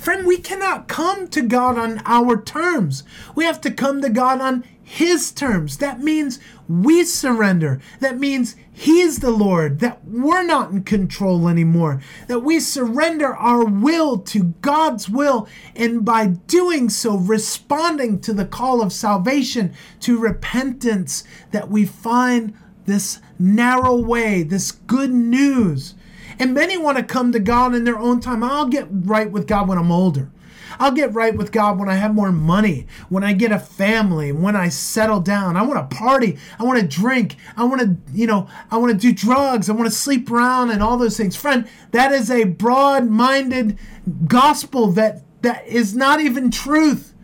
Friend, 0.07 0.25
we 0.25 0.39
cannot 0.39 0.87
come 0.87 1.27
to 1.31 1.43
God 1.43 1.77
on 1.77 2.01
our 2.05 2.41
terms. 2.41 3.03
We 3.35 3.45
have 3.45 3.61
to 3.63 3.73
come 3.73 4.03
to 4.03 4.09
God 4.09 4.41
on 4.41 4.63
His 4.81 5.33
terms. 5.33 5.79
That 5.79 5.99
means 5.99 6.39
we 6.69 7.03
surrender. 7.03 7.81
That 7.99 8.17
means 8.17 8.55
He 8.73 9.01
is 9.01 9.19
the 9.19 9.33
Lord, 9.33 9.81
that 9.81 10.05
we're 10.07 10.45
not 10.45 10.71
in 10.71 10.85
control 10.85 11.49
anymore, 11.49 12.01
that 12.29 12.45
we 12.45 12.61
surrender 12.61 13.35
our 13.35 13.65
will 13.65 14.19
to 14.19 14.55
God's 14.63 15.09
will, 15.09 15.49
and 15.75 16.05
by 16.05 16.27
doing 16.27 16.89
so, 16.89 17.17
responding 17.17 18.21
to 18.21 18.33
the 18.33 18.47
call 18.47 18.81
of 18.83 18.93
salvation, 18.93 19.75
to 20.03 20.21
repentance, 20.21 21.25
that 21.51 21.69
we 21.69 21.85
find 21.85 22.57
this 22.85 23.19
narrow 23.41 23.97
way, 23.97 24.45
this 24.45 24.71
good 24.71 25.11
news 25.11 25.97
and 26.39 26.55
many 26.55 26.77
want 26.77 26.99
to 26.99 27.05
come 27.05 27.33
to 27.33 27.39
God 27.39 27.75
in 27.75 27.85
their 27.85 27.99
own 27.99 28.21
time. 28.21 28.43
I'll 28.43 28.67
get 28.67 28.87
right 28.91 29.31
with 29.31 29.47
God 29.47 29.69
when 29.69 29.79
I'm 29.79 29.93
older. 29.93 30.31
I'll 30.79 30.93
get 30.93 31.15
right 31.15 31.35
with 31.35 31.53
God 31.53 31.79
when 31.79 31.89
I 31.89 31.95
have 31.95 32.15
more 32.15 32.33
money, 32.33 32.87
when 33.09 33.25
I 33.25 33.33
get 33.33 33.53
a 33.53 33.59
family, 33.59 34.31
when 34.33 34.55
I 34.55 34.69
settle 34.69 35.21
down. 35.21 35.57
I 35.57 35.63
want 35.63 35.91
to 35.91 35.97
party. 35.97 36.39
I 36.59 36.65
want 36.65 36.81
to 36.81 36.87
drink. 36.87 37.37
I 37.57 37.65
want 37.65 37.81
to, 37.81 37.97
you 38.13 38.27
know, 38.27 38.49
I 38.71 38.77
want 38.77 38.93
to 38.93 38.99
do 38.99 39.13
drugs. 39.13 39.71
I 39.71 39.73
want 39.73 39.87
to 39.87 39.97
sleep 39.97 40.31
around 40.31 40.71
and 40.71 40.83
all 40.83 40.99
those 40.99 41.17
things. 41.17 41.35
Friend, 41.35 41.67
that 41.93 42.13
is 42.13 42.31
a 42.31 42.45
broad-minded 42.45 43.79
gospel 44.27 44.89
that 44.93 45.23
that 45.43 45.67
is 45.67 45.95
not 45.95 46.21
even 46.21 46.51
truth. 46.51 47.15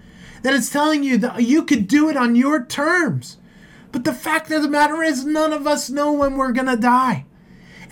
That 0.42 0.54
is 0.54 0.70
telling 0.70 1.02
you 1.02 1.18
that 1.18 1.42
you 1.42 1.64
could 1.64 1.86
do 1.86 2.08
it 2.08 2.16
on 2.16 2.36
your 2.36 2.64
terms. 2.64 3.36
But 3.90 4.04
the 4.04 4.14
fact 4.14 4.50
of 4.50 4.62
the 4.62 4.68
matter 4.68 5.02
is 5.02 5.24
none 5.24 5.52
of 5.52 5.66
us 5.66 5.90
know 5.90 6.12
when 6.12 6.36
we're 6.36 6.52
going 6.52 6.68
to 6.68 6.76
die. 6.76 7.26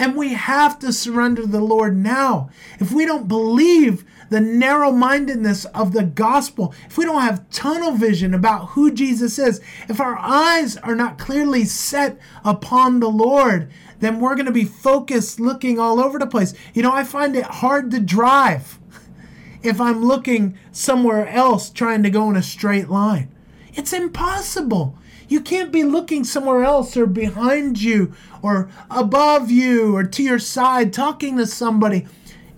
And 0.00 0.16
we 0.16 0.32
have 0.32 0.78
to 0.78 0.94
surrender 0.94 1.42
to 1.42 1.46
the 1.46 1.60
Lord 1.60 1.94
now. 1.94 2.48
If 2.78 2.90
we 2.90 3.04
don't 3.04 3.28
believe 3.28 4.06
the 4.30 4.40
narrow 4.40 4.92
mindedness 4.92 5.66
of 5.66 5.92
the 5.92 6.04
gospel, 6.04 6.72
if 6.86 6.96
we 6.96 7.04
don't 7.04 7.20
have 7.20 7.50
tunnel 7.50 7.92
vision 7.92 8.32
about 8.32 8.70
who 8.70 8.90
Jesus 8.90 9.38
is, 9.38 9.60
if 9.90 10.00
our 10.00 10.16
eyes 10.16 10.78
are 10.78 10.94
not 10.94 11.18
clearly 11.18 11.66
set 11.66 12.18
upon 12.46 13.00
the 13.00 13.10
Lord, 13.10 13.70
then 13.98 14.20
we're 14.20 14.36
going 14.36 14.46
to 14.46 14.52
be 14.52 14.64
focused 14.64 15.38
looking 15.38 15.78
all 15.78 16.00
over 16.00 16.18
the 16.18 16.26
place. 16.26 16.54
You 16.72 16.82
know, 16.82 16.94
I 16.94 17.04
find 17.04 17.36
it 17.36 17.44
hard 17.44 17.90
to 17.90 18.00
drive 18.00 18.78
if 19.62 19.82
I'm 19.82 20.02
looking 20.02 20.56
somewhere 20.72 21.28
else 21.28 21.68
trying 21.68 22.02
to 22.04 22.10
go 22.10 22.30
in 22.30 22.36
a 22.36 22.42
straight 22.42 22.88
line. 22.88 23.30
It's 23.74 23.92
impossible. 23.92 24.96
You 25.30 25.40
can't 25.40 25.70
be 25.70 25.84
looking 25.84 26.24
somewhere 26.24 26.64
else 26.64 26.96
or 26.96 27.06
behind 27.06 27.80
you 27.80 28.12
or 28.42 28.68
above 28.90 29.48
you 29.48 29.94
or 29.94 30.02
to 30.02 30.22
your 30.24 30.40
side 30.40 30.92
talking 30.92 31.36
to 31.36 31.46
somebody 31.46 32.08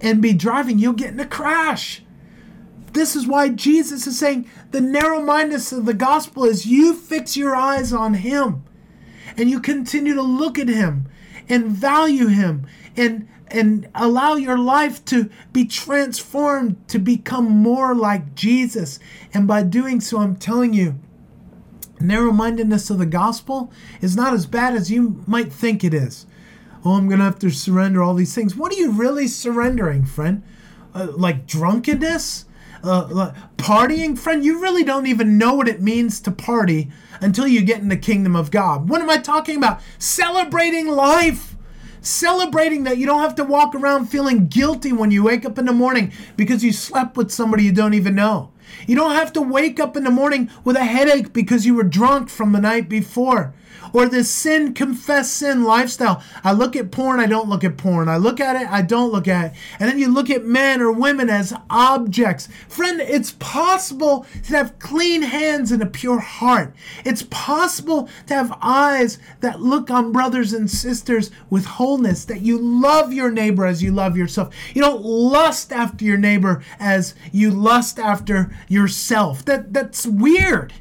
and 0.00 0.22
be 0.22 0.32
driving. 0.32 0.78
You'll 0.78 0.94
get 0.94 1.10
in 1.10 1.20
a 1.20 1.26
crash. 1.26 2.02
This 2.94 3.14
is 3.14 3.26
why 3.26 3.50
Jesus 3.50 4.06
is 4.06 4.18
saying 4.18 4.48
the 4.70 4.80
narrow 4.80 5.20
mindedness 5.20 5.70
of 5.72 5.84
the 5.84 5.92
gospel 5.92 6.44
is 6.44 6.64
you 6.64 6.94
fix 6.94 7.36
your 7.36 7.54
eyes 7.54 7.92
on 7.92 8.14
Him 8.14 8.62
and 9.36 9.50
you 9.50 9.60
continue 9.60 10.14
to 10.14 10.22
look 10.22 10.58
at 10.58 10.68
Him 10.68 11.10
and 11.50 11.66
value 11.66 12.28
Him 12.28 12.66
and 12.96 13.28
and 13.48 13.86
allow 13.94 14.34
your 14.36 14.56
life 14.56 15.04
to 15.04 15.28
be 15.52 15.66
transformed 15.66 16.88
to 16.88 16.98
become 16.98 17.50
more 17.50 17.94
like 17.94 18.34
Jesus. 18.34 18.98
And 19.34 19.46
by 19.46 19.62
doing 19.62 20.00
so, 20.00 20.20
I'm 20.20 20.36
telling 20.36 20.72
you, 20.72 20.98
narrow 22.02 22.32
mindedness 22.32 22.90
of 22.90 22.98
the 22.98 23.06
gospel 23.06 23.72
is 24.00 24.16
not 24.16 24.34
as 24.34 24.46
bad 24.46 24.74
as 24.74 24.90
you 24.90 25.22
might 25.26 25.52
think 25.52 25.84
it 25.84 25.94
is. 25.94 26.26
Oh, 26.84 26.92
I'm 26.92 27.06
going 27.08 27.18
to 27.18 27.24
have 27.24 27.38
to 27.40 27.50
surrender 27.50 28.02
all 28.02 28.14
these 28.14 28.34
things. 28.34 28.56
What 28.56 28.72
are 28.72 28.76
you 28.76 28.90
really 28.90 29.28
surrendering, 29.28 30.04
friend? 30.04 30.42
Uh, 30.94 31.08
like 31.12 31.46
drunkenness? 31.46 32.46
Uh, 32.82 33.32
partying? 33.56 34.18
Friend, 34.18 34.44
you 34.44 34.60
really 34.60 34.82
don't 34.82 35.06
even 35.06 35.38
know 35.38 35.54
what 35.54 35.68
it 35.68 35.80
means 35.80 36.20
to 36.20 36.32
party 36.32 36.90
until 37.20 37.46
you 37.46 37.62
get 37.62 37.80
in 37.80 37.88
the 37.88 37.96
kingdom 37.96 38.34
of 38.34 38.50
God. 38.50 38.88
What 38.88 39.00
am 39.00 39.08
I 39.08 39.18
talking 39.18 39.56
about? 39.56 39.80
Celebrating 39.98 40.88
life 40.88 41.52
celebrating 42.02 42.82
that 42.82 42.98
you 42.98 43.06
don't 43.06 43.20
have 43.20 43.36
to 43.36 43.44
walk 43.44 43.74
around 43.74 44.06
feeling 44.06 44.48
guilty 44.48 44.92
when 44.92 45.10
you 45.10 45.22
wake 45.22 45.44
up 45.44 45.56
in 45.56 45.66
the 45.66 45.72
morning 45.72 46.12
because 46.36 46.64
you 46.64 46.72
slept 46.72 47.16
with 47.16 47.30
somebody 47.30 47.62
you 47.64 47.72
don't 47.72 47.94
even 47.94 48.14
know. 48.14 48.51
You 48.86 48.96
don't 48.96 49.12
have 49.12 49.32
to 49.34 49.42
wake 49.42 49.80
up 49.80 49.96
in 49.96 50.04
the 50.04 50.10
morning 50.10 50.50
with 50.64 50.76
a 50.76 50.84
headache 50.84 51.32
because 51.32 51.66
you 51.66 51.74
were 51.74 51.82
drunk 51.82 52.28
from 52.28 52.52
the 52.52 52.60
night 52.60 52.88
before 52.88 53.54
or 53.92 54.08
this 54.08 54.30
sin 54.30 54.74
confess 54.74 55.30
sin 55.30 55.64
lifestyle. 55.64 56.22
I 56.44 56.52
look 56.52 56.76
at 56.76 56.90
porn, 56.90 57.20
I 57.20 57.26
don't 57.26 57.48
look 57.48 57.64
at 57.64 57.76
porn. 57.76 58.08
I 58.08 58.16
look 58.16 58.40
at 58.40 58.60
it, 58.60 58.68
I 58.70 58.82
don't 58.82 59.12
look 59.12 59.28
at 59.28 59.46
it. 59.46 59.52
And 59.78 59.88
then 59.88 59.98
you 59.98 60.12
look 60.12 60.30
at 60.30 60.44
men 60.44 60.80
or 60.80 60.92
women 60.92 61.28
as 61.30 61.54
objects. 61.70 62.48
Friend, 62.68 63.00
it's 63.00 63.32
possible 63.38 64.26
to 64.44 64.56
have 64.56 64.78
clean 64.78 65.22
hands 65.22 65.72
and 65.72 65.82
a 65.82 65.86
pure 65.86 66.20
heart. 66.20 66.74
It's 67.04 67.24
possible 67.30 68.08
to 68.26 68.34
have 68.34 68.56
eyes 68.60 69.18
that 69.40 69.60
look 69.60 69.90
on 69.90 70.12
brothers 70.12 70.52
and 70.52 70.70
sisters 70.70 71.30
with 71.50 71.64
wholeness, 71.64 72.24
that 72.26 72.42
you 72.42 72.58
love 72.58 73.12
your 73.12 73.30
neighbor 73.30 73.66
as 73.66 73.82
you 73.82 73.92
love 73.92 74.16
yourself. 74.16 74.54
You 74.74 74.82
don't 74.82 75.02
lust 75.02 75.72
after 75.72 76.04
your 76.04 76.18
neighbor 76.18 76.62
as 76.78 77.14
you 77.32 77.50
lust 77.50 77.98
after 77.98 78.54
yourself. 78.68 79.44
That 79.44 79.72
that's 79.72 80.06
weird. 80.06 80.74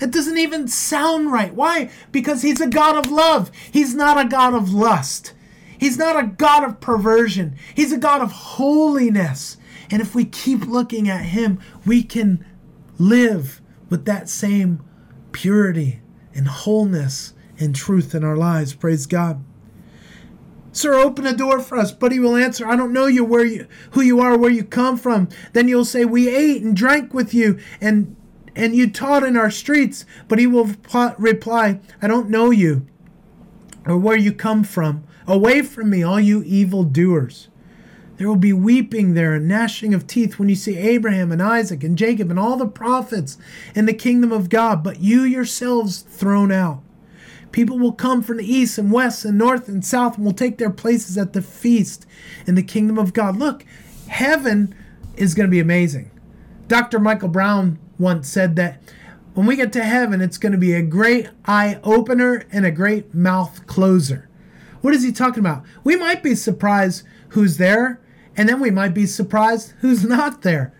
It 0.00 0.10
doesn't 0.10 0.38
even 0.38 0.68
sound 0.68 1.32
right. 1.32 1.54
Why? 1.54 1.90
Because 2.12 2.42
he's 2.42 2.60
a 2.60 2.66
God 2.66 2.96
of 2.96 3.10
love. 3.10 3.50
He's 3.70 3.94
not 3.94 4.24
a 4.24 4.28
God 4.28 4.54
of 4.54 4.72
lust. 4.72 5.32
He's 5.78 5.98
not 5.98 6.22
a 6.22 6.26
God 6.26 6.64
of 6.64 6.80
perversion. 6.80 7.56
He's 7.74 7.92
a 7.92 7.98
God 7.98 8.20
of 8.20 8.32
holiness. 8.32 9.56
And 9.90 10.02
if 10.02 10.14
we 10.14 10.24
keep 10.24 10.66
looking 10.66 11.08
at 11.08 11.26
him, 11.26 11.60
we 11.84 12.02
can 12.02 12.44
live 12.98 13.60
with 13.88 14.04
that 14.06 14.28
same 14.28 14.82
purity 15.32 16.00
and 16.34 16.48
wholeness 16.48 17.34
and 17.58 17.74
truth 17.74 18.14
in 18.14 18.24
our 18.24 18.36
lives. 18.36 18.74
Praise 18.74 19.06
God. 19.06 19.42
Sir, 20.72 20.94
open 20.94 21.26
a 21.26 21.34
door 21.34 21.60
for 21.60 21.78
us. 21.78 21.90
But 21.92 22.12
he 22.12 22.20
will 22.20 22.36
answer, 22.36 22.66
I 22.66 22.76
don't 22.76 22.92
know 22.92 23.06
you 23.06 23.24
where 23.24 23.46
you 23.46 23.66
who 23.92 24.02
you 24.02 24.20
are, 24.20 24.36
where 24.36 24.50
you 24.50 24.62
come 24.62 24.98
from. 24.98 25.28
Then 25.54 25.68
you'll 25.68 25.86
say, 25.86 26.04
We 26.04 26.28
ate 26.28 26.62
and 26.62 26.76
drank 26.76 27.14
with 27.14 27.32
you 27.32 27.58
and 27.80 28.14
and 28.56 28.74
you 28.74 28.90
taught 28.90 29.22
in 29.22 29.36
our 29.36 29.50
streets, 29.50 30.04
but 30.26 30.38
he 30.38 30.46
will 30.46 30.70
reply, 31.18 31.78
I 32.00 32.08
don't 32.08 32.30
know 32.30 32.50
you 32.50 32.86
or 33.86 33.96
where 33.96 34.16
you 34.16 34.32
come 34.32 34.64
from. 34.64 35.04
Away 35.28 35.62
from 35.62 35.90
me, 35.90 36.02
all 36.02 36.18
you 36.18 36.42
evil 36.44 36.82
doers. 36.82 37.48
There 38.16 38.26
will 38.26 38.36
be 38.36 38.52
weeping 38.52 39.12
there 39.12 39.34
and 39.34 39.46
gnashing 39.46 39.92
of 39.92 40.06
teeth 40.06 40.38
when 40.38 40.48
you 40.48 40.54
see 40.54 40.78
Abraham 40.78 41.30
and 41.30 41.42
Isaac 41.42 41.84
and 41.84 41.98
Jacob 41.98 42.30
and 42.30 42.38
all 42.38 42.56
the 42.56 42.66
prophets 42.66 43.36
in 43.74 43.84
the 43.84 43.92
kingdom 43.92 44.32
of 44.32 44.48
God, 44.48 44.82
but 44.82 45.00
you 45.00 45.22
yourselves 45.22 46.00
thrown 46.00 46.50
out. 46.50 46.82
People 47.52 47.78
will 47.78 47.92
come 47.92 48.22
from 48.22 48.38
the 48.38 48.50
east 48.50 48.78
and 48.78 48.90
west 48.90 49.24
and 49.24 49.36
north 49.36 49.68
and 49.68 49.84
south 49.84 50.16
and 50.16 50.24
will 50.24 50.32
take 50.32 50.56
their 50.58 50.70
places 50.70 51.18
at 51.18 51.34
the 51.34 51.42
feast 51.42 52.06
in 52.46 52.54
the 52.54 52.62
kingdom 52.62 52.98
of 52.98 53.12
God. 53.12 53.36
Look, 53.36 53.66
heaven 54.08 54.74
is 55.16 55.34
going 55.34 55.46
to 55.46 55.50
be 55.50 55.60
amazing. 55.60 56.10
Dr. 56.68 56.98
Michael 56.98 57.28
Brown 57.28 57.78
once 57.98 58.28
said 58.28 58.56
that 58.56 58.82
when 59.34 59.46
we 59.46 59.56
get 59.56 59.72
to 59.74 59.84
heaven, 59.84 60.20
it's 60.20 60.38
going 60.38 60.52
to 60.52 60.58
be 60.58 60.72
a 60.72 60.82
great 60.82 61.28
eye 61.44 61.78
opener 61.84 62.46
and 62.50 62.64
a 62.64 62.70
great 62.70 63.14
mouth 63.14 63.66
closer. 63.66 64.28
What 64.80 64.94
is 64.94 65.02
he 65.02 65.12
talking 65.12 65.40
about? 65.40 65.64
We 65.84 65.96
might 65.96 66.22
be 66.22 66.34
surprised 66.34 67.04
who's 67.30 67.58
there, 67.58 68.00
and 68.36 68.48
then 68.48 68.60
we 68.60 68.70
might 68.70 68.94
be 68.94 69.04
surprised 69.04 69.74
who's 69.80 70.04
not 70.04 70.42
there. 70.42 70.72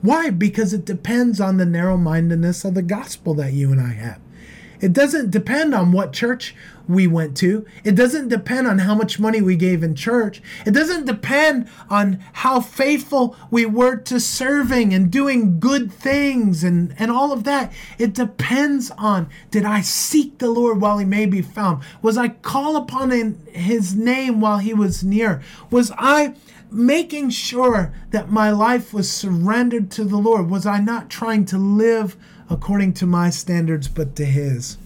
Why? 0.00 0.30
Because 0.30 0.72
it 0.72 0.84
depends 0.84 1.40
on 1.40 1.56
the 1.56 1.66
narrow 1.66 1.96
mindedness 1.96 2.64
of 2.64 2.74
the 2.74 2.82
gospel 2.82 3.34
that 3.34 3.52
you 3.52 3.70
and 3.70 3.80
I 3.80 3.92
have. 3.94 4.20
It 4.80 4.92
doesn't 4.92 5.30
depend 5.30 5.74
on 5.74 5.92
what 5.92 6.12
church 6.12 6.54
we 6.88 7.06
went 7.06 7.36
to. 7.36 7.66
It 7.84 7.94
doesn't 7.94 8.28
depend 8.28 8.66
on 8.66 8.78
how 8.78 8.94
much 8.94 9.20
money 9.20 9.42
we 9.42 9.56
gave 9.56 9.82
in 9.82 9.94
church. 9.94 10.40
It 10.64 10.70
doesn't 10.70 11.04
depend 11.04 11.68
on 11.90 12.20
how 12.32 12.60
faithful 12.60 13.36
we 13.50 13.66
were 13.66 13.96
to 13.96 14.18
serving 14.18 14.94
and 14.94 15.10
doing 15.10 15.60
good 15.60 15.92
things 15.92 16.64
and, 16.64 16.94
and 16.98 17.10
all 17.10 17.30
of 17.30 17.44
that. 17.44 17.72
It 17.98 18.14
depends 18.14 18.90
on 18.92 19.28
did 19.50 19.64
I 19.64 19.82
seek 19.82 20.38
the 20.38 20.50
Lord 20.50 20.80
while 20.80 20.98
he 20.98 21.04
may 21.04 21.26
be 21.26 21.42
found? 21.42 21.82
Was 22.00 22.16
I 22.16 22.28
call 22.28 22.76
upon 22.76 23.12
in 23.12 23.38
his 23.52 23.94
name 23.94 24.40
while 24.40 24.58
he 24.58 24.72
was 24.72 25.04
near? 25.04 25.42
Was 25.70 25.92
I 25.98 26.34
making 26.70 27.30
sure 27.30 27.92
that 28.10 28.30
my 28.30 28.50
life 28.50 28.92
was 28.92 29.10
surrendered 29.10 29.90
to 29.90 30.04
the 30.04 30.18
Lord? 30.18 30.50
Was 30.50 30.66
I 30.66 30.78
not 30.78 31.10
trying 31.10 31.44
to 31.46 31.58
live 31.58 32.16
according 32.50 32.94
to 32.94 33.06
my 33.06 33.30
standards, 33.30 33.88
but 33.88 34.16
to 34.16 34.24
his? 34.24 34.78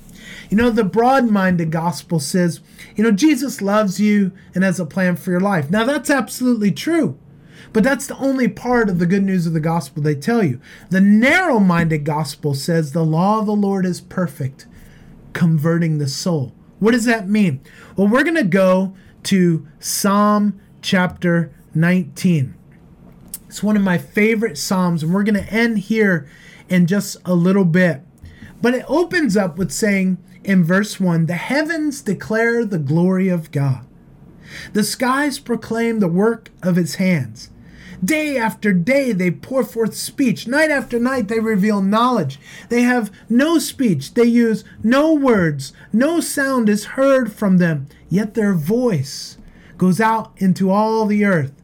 You 0.50 0.56
know, 0.56 0.70
the 0.70 0.84
broad 0.84 1.28
minded 1.28 1.70
gospel 1.70 2.20
says, 2.20 2.60
you 2.96 3.02
know, 3.02 3.10
Jesus 3.10 3.62
loves 3.62 4.00
you 4.00 4.32
and 4.54 4.62
has 4.64 4.78
a 4.78 4.86
plan 4.86 5.16
for 5.16 5.30
your 5.30 5.40
life. 5.40 5.70
Now, 5.70 5.84
that's 5.84 6.10
absolutely 6.10 6.70
true. 6.70 7.18
But 7.72 7.84
that's 7.84 8.06
the 8.06 8.18
only 8.18 8.48
part 8.48 8.88
of 8.88 8.98
the 8.98 9.06
good 9.06 9.22
news 9.22 9.46
of 9.46 9.54
the 9.54 9.60
gospel 9.60 10.02
they 10.02 10.14
tell 10.14 10.42
you. 10.42 10.60
The 10.90 11.00
narrow 11.00 11.58
minded 11.58 12.04
gospel 12.04 12.54
says 12.54 12.92
the 12.92 13.04
law 13.04 13.40
of 13.40 13.46
the 13.46 13.52
Lord 13.52 13.86
is 13.86 14.00
perfect, 14.00 14.66
converting 15.32 15.98
the 15.98 16.08
soul. 16.08 16.52
What 16.80 16.92
does 16.92 17.06
that 17.06 17.28
mean? 17.28 17.60
Well, 17.96 18.08
we're 18.08 18.24
going 18.24 18.36
to 18.36 18.44
go 18.44 18.94
to 19.24 19.66
Psalm 19.78 20.60
chapter 20.82 21.54
19. 21.74 22.54
It's 23.46 23.62
one 23.62 23.76
of 23.76 23.82
my 23.82 23.98
favorite 23.98 24.58
Psalms, 24.58 25.02
and 25.02 25.14
we're 25.14 25.22
going 25.24 25.42
to 25.42 25.52
end 25.52 25.78
here 25.78 26.28
in 26.72 26.86
just 26.86 27.18
a 27.26 27.34
little 27.34 27.66
bit. 27.66 28.00
But 28.62 28.74
it 28.74 28.84
opens 28.88 29.36
up 29.36 29.58
with 29.58 29.70
saying, 29.70 30.18
in 30.42 30.64
verse 30.64 30.98
1 30.98 31.26
The 31.26 31.34
heavens 31.34 32.00
declare 32.00 32.64
the 32.64 32.78
glory 32.78 33.28
of 33.28 33.50
God, 33.52 33.86
the 34.72 34.82
skies 34.82 35.38
proclaim 35.38 36.00
the 36.00 36.08
work 36.08 36.50
of 36.62 36.76
his 36.76 36.94
hands. 36.96 37.50
Day 38.02 38.36
after 38.36 38.72
day 38.72 39.12
they 39.12 39.30
pour 39.30 39.62
forth 39.62 39.94
speech. 39.94 40.48
Night 40.48 40.70
after 40.70 40.98
night 40.98 41.28
they 41.28 41.38
reveal 41.38 41.80
knowledge. 41.80 42.40
They 42.68 42.82
have 42.82 43.12
no 43.28 43.58
speech. 43.60 44.14
They 44.14 44.24
use 44.24 44.64
no 44.82 45.14
words. 45.14 45.72
No 45.92 46.20
sound 46.20 46.68
is 46.68 46.96
heard 46.96 47.32
from 47.32 47.58
them. 47.58 47.86
Yet 48.08 48.34
their 48.34 48.54
voice 48.54 49.38
goes 49.78 50.00
out 50.00 50.32
into 50.38 50.70
all 50.70 51.06
the 51.06 51.24
earth. 51.24 51.61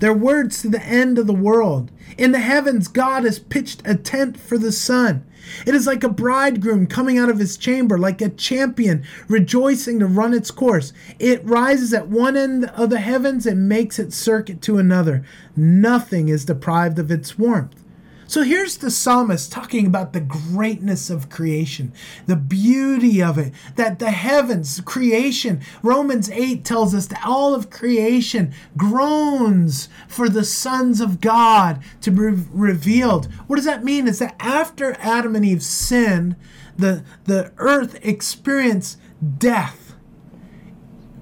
Their 0.00 0.14
words 0.14 0.62
to 0.62 0.68
the 0.68 0.82
end 0.82 1.18
of 1.18 1.26
the 1.26 1.32
world. 1.32 1.90
In 2.18 2.32
the 2.32 2.38
heavens, 2.38 2.88
God 2.88 3.24
has 3.24 3.38
pitched 3.38 3.82
a 3.84 3.94
tent 3.94 4.38
for 4.38 4.58
the 4.58 4.72
sun. 4.72 5.24
It 5.64 5.74
is 5.74 5.86
like 5.86 6.02
a 6.02 6.08
bridegroom 6.08 6.86
coming 6.86 7.18
out 7.18 7.28
of 7.28 7.38
his 7.38 7.56
chamber, 7.56 7.98
like 7.98 8.20
a 8.20 8.28
champion 8.28 9.04
rejoicing 9.28 10.00
to 10.00 10.06
run 10.06 10.34
its 10.34 10.50
course. 10.50 10.92
It 11.18 11.44
rises 11.44 11.94
at 11.94 12.08
one 12.08 12.36
end 12.36 12.64
of 12.66 12.90
the 12.90 12.98
heavens 12.98 13.46
and 13.46 13.68
makes 13.68 13.98
its 13.98 14.16
circuit 14.16 14.60
to 14.62 14.78
another. 14.78 15.24
Nothing 15.54 16.28
is 16.28 16.44
deprived 16.44 16.98
of 16.98 17.10
its 17.10 17.38
warmth. 17.38 17.82
So 18.28 18.42
here's 18.42 18.78
the 18.78 18.90
psalmist 18.90 19.52
talking 19.52 19.86
about 19.86 20.12
the 20.12 20.20
greatness 20.20 21.10
of 21.10 21.30
creation, 21.30 21.92
the 22.26 22.36
beauty 22.36 23.22
of 23.22 23.38
it, 23.38 23.52
that 23.76 24.00
the 24.00 24.10
heavens, 24.10 24.80
creation, 24.80 25.60
Romans 25.82 26.28
8 26.30 26.64
tells 26.64 26.92
us 26.94 27.06
that 27.06 27.24
all 27.24 27.54
of 27.54 27.70
creation 27.70 28.52
groans 28.76 29.88
for 30.08 30.28
the 30.28 30.44
sons 30.44 31.00
of 31.00 31.20
God 31.20 31.82
to 32.00 32.10
be 32.10 32.44
revealed. 32.52 33.26
What 33.46 33.56
does 33.56 33.64
that 33.64 33.84
mean? 33.84 34.08
Is 34.08 34.18
that 34.18 34.34
after 34.40 34.96
Adam 34.98 35.36
and 35.36 35.44
Eve 35.44 35.62
sinned, 35.62 36.34
the, 36.76 37.04
the 37.24 37.52
earth 37.58 37.98
experienced 38.02 38.98
death. 39.38 39.94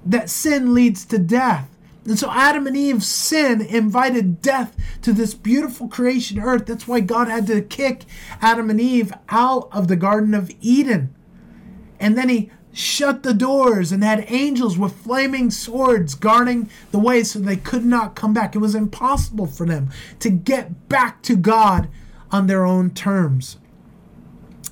That 0.07 0.31
sin 0.31 0.75
leads 0.75 1.05
to 1.07 1.19
death. 1.19 1.74
And 2.05 2.19
so 2.19 2.31
Adam 2.31 2.67
and 2.67 2.77
Eve's 2.77 3.07
sin 3.07 3.63
invited 3.63 4.43
death 4.43 4.77
to 5.03 5.13
this 5.13 5.33
beautiful 5.33 5.89
creation 5.89 6.39
earth. 6.39 6.67
That's 6.67 6.87
why 6.87 7.01
God 7.01 7.29
had 7.29 7.47
to 7.47 7.63
kick 7.63 8.05
Adam 8.43 8.69
and 8.69 8.81
Eve 8.81 9.13
out 9.31 9.69
of 9.73 9.89
the 9.89 9.97
Garden 9.97 10.35
of 10.35 10.51
Eden. 10.61 11.15
And 11.99 12.19
then 12.19 12.29
he 12.29 12.51
shut 12.75 13.23
the 13.23 13.33
doors 13.33 13.93
and 13.93 14.03
had 14.03 14.25
angels 14.29 14.77
with 14.77 14.93
flaming 14.93 15.51
swords 15.51 16.15
guarding 16.15 16.69
the 16.91 16.99
way 16.99 17.23
so 17.23 17.39
they 17.39 17.57
could 17.57 17.85
not 17.85 18.17
come 18.17 18.35
back. 18.35 18.55
It 18.55 18.59
was 18.59 18.75
impossible 18.75 19.47
for 19.47 19.65
them 19.65 19.91
to 20.19 20.29
get 20.29 20.89
back 20.89 21.23
to 21.23 21.37
God 21.37 21.89
on 22.31 22.49
their 22.49 22.67
own 22.67 22.91
terms. 22.91 23.59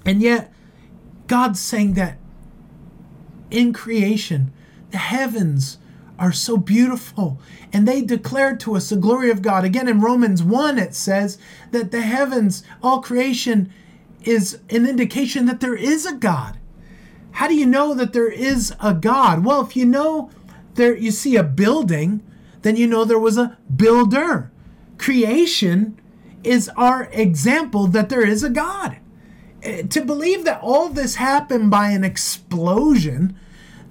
And 0.04 0.20
yet, 0.20 0.52
God's 1.28 1.60
saying 1.60 1.94
that 1.94 2.18
in 3.50 3.72
creation, 3.72 4.52
the 4.90 4.98
heavens, 4.98 5.78
are 6.22 6.32
so 6.32 6.56
beautiful 6.56 7.40
and 7.72 7.86
they 7.86 8.00
declare 8.00 8.54
to 8.56 8.76
us 8.76 8.90
the 8.90 8.96
glory 8.96 9.28
of 9.28 9.42
God. 9.42 9.64
Again, 9.64 9.88
in 9.88 10.00
Romans 10.00 10.40
1, 10.40 10.78
it 10.78 10.94
says 10.94 11.36
that 11.72 11.90
the 11.90 12.02
heavens, 12.02 12.62
all 12.80 13.02
creation, 13.02 13.72
is 14.22 14.60
an 14.70 14.86
indication 14.88 15.46
that 15.46 15.58
there 15.58 15.74
is 15.74 16.06
a 16.06 16.14
God. 16.14 16.58
How 17.32 17.48
do 17.48 17.56
you 17.56 17.66
know 17.66 17.92
that 17.94 18.12
there 18.12 18.30
is 18.30 18.72
a 18.78 18.94
God? 18.94 19.44
Well, 19.44 19.62
if 19.62 19.74
you 19.74 19.84
know 19.84 20.30
there 20.74 20.96
you 20.96 21.10
see 21.10 21.34
a 21.34 21.42
building, 21.42 22.22
then 22.62 22.76
you 22.76 22.86
know 22.86 23.04
there 23.04 23.18
was 23.18 23.36
a 23.36 23.58
builder. 23.74 24.52
Creation 24.98 26.00
is 26.44 26.68
our 26.76 27.08
example 27.10 27.88
that 27.88 28.10
there 28.10 28.24
is 28.24 28.44
a 28.44 28.50
God. 28.50 28.98
Eh, 29.64 29.82
to 29.88 30.04
believe 30.04 30.44
that 30.44 30.60
all 30.62 30.88
this 30.88 31.16
happened 31.16 31.72
by 31.72 31.88
an 31.88 32.04
explosion 32.04 33.36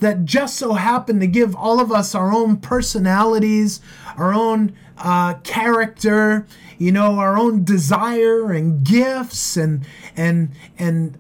that 0.02 0.26
just 0.26 0.58
so 0.58 0.74
happen 0.74 1.20
to 1.20 1.28
give 1.28 1.56
all 1.56 1.80
of 1.80 1.92
us 1.92 2.14
our 2.14 2.34
own 2.34 2.58
personalities, 2.58 3.80
our 4.18 4.34
own 4.34 4.76
uh, 4.98 5.36
character, 5.44 6.46
you 6.78 6.92
know, 6.92 7.18
our 7.18 7.38
own 7.38 7.64
desire 7.64 8.52
and 8.52 8.84
gifts, 8.84 9.56
and 9.56 9.86
and 10.18 10.52
and 10.78 11.18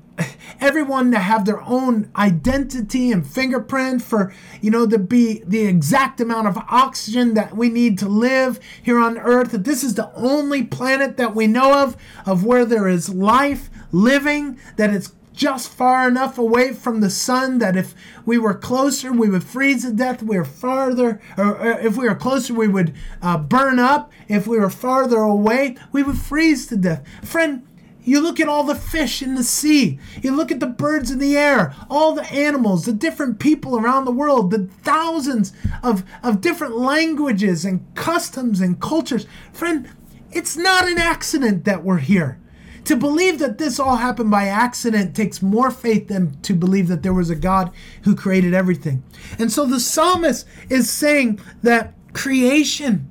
everyone 0.59 1.11
to 1.11 1.19
have 1.19 1.45
their 1.45 1.61
own 1.61 2.09
identity 2.15 3.11
and 3.11 3.25
fingerprint 3.25 4.01
for 4.01 4.33
you 4.61 4.69
know 4.69 4.87
to 4.87 4.97
be 4.97 5.41
the 5.45 5.65
exact 5.65 6.19
amount 6.19 6.47
of 6.47 6.57
oxygen 6.69 7.33
that 7.33 7.55
we 7.55 7.69
need 7.69 7.97
to 7.97 8.07
live 8.07 8.59
here 8.81 8.99
on 8.99 9.17
earth 9.17 9.51
that 9.51 9.63
this 9.63 9.83
is 9.83 9.95
the 9.95 10.13
only 10.15 10.63
planet 10.63 11.17
that 11.17 11.35
we 11.35 11.47
know 11.47 11.81
of 11.81 11.95
of 12.25 12.43
where 12.43 12.65
there 12.65 12.87
is 12.87 13.09
life 13.09 13.69
living 13.91 14.59
that 14.77 14.93
it's 14.93 15.13
just 15.41 15.69
far 15.69 16.07
enough 16.07 16.37
away 16.37 16.71
from 16.71 17.01
the 17.01 17.09
sun 17.09 17.57
that 17.57 17.75
if 17.75 17.95
we 18.27 18.37
were 18.37 18.53
closer, 18.53 19.11
we 19.11 19.27
would 19.27 19.43
freeze 19.43 19.83
to 19.83 19.91
death. 19.91 20.21
We 20.21 20.37
were 20.37 20.45
farther, 20.45 21.19
or, 21.35 21.57
or 21.57 21.79
if 21.79 21.97
we 21.97 22.07
were 22.07 22.13
closer, 22.13 22.53
we 22.53 22.67
would 22.67 22.93
uh, 23.23 23.39
burn 23.39 23.79
up. 23.79 24.11
If 24.27 24.45
we 24.45 24.59
were 24.59 24.69
farther 24.69 25.17
away, 25.17 25.77
we 25.91 26.03
would 26.03 26.19
freeze 26.19 26.67
to 26.67 26.77
death. 26.77 27.03
Friend, 27.23 27.67
you 28.03 28.21
look 28.21 28.39
at 28.39 28.47
all 28.47 28.63
the 28.63 28.75
fish 28.75 29.23
in 29.23 29.33
the 29.33 29.43
sea. 29.43 29.99
You 30.21 30.35
look 30.35 30.51
at 30.51 30.59
the 30.59 30.67
birds 30.67 31.09
in 31.09 31.17
the 31.17 31.35
air, 31.35 31.73
all 31.89 32.13
the 32.13 32.31
animals, 32.31 32.85
the 32.85 32.93
different 32.93 33.39
people 33.39 33.75
around 33.75 34.05
the 34.05 34.11
world, 34.11 34.51
the 34.51 34.69
thousands 34.83 35.53
of, 35.81 36.03
of 36.21 36.41
different 36.41 36.77
languages 36.77 37.65
and 37.65 37.83
customs 37.95 38.61
and 38.61 38.79
cultures. 38.79 39.25
Friend, 39.53 39.89
it's 40.31 40.55
not 40.55 40.87
an 40.87 40.99
accident 40.99 41.65
that 41.65 41.83
we're 41.83 41.97
here. 41.97 42.40
To 42.85 42.95
believe 42.95 43.39
that 43.39 43.57
this 43.57 43.79
all 43.79 43.97
happened 43.97 44.31
by 44.31 44.47
accident 44.47 45.15
takes 45.15 45.41
more 45.41 45.69
faith 45.71 46.07
than 46.07 46.39
to 46.41 46.53
believe 46.53 46.87
that 46.87 47.03
there 47.03 47.13
was 47.13 47.29
a 47.29 47.35
God 47.35 47.71
who 48.03 48.15
created 48.15 48.53
everything. 48.53 49.03
And 49.37 49.51
so 49.51 49.65
the 49.65 49.79
psalmist 49.79 50.47
is 50.69 50.89
saying 50.89 51.39
that 51.61 51.93
creation 52.13 53.07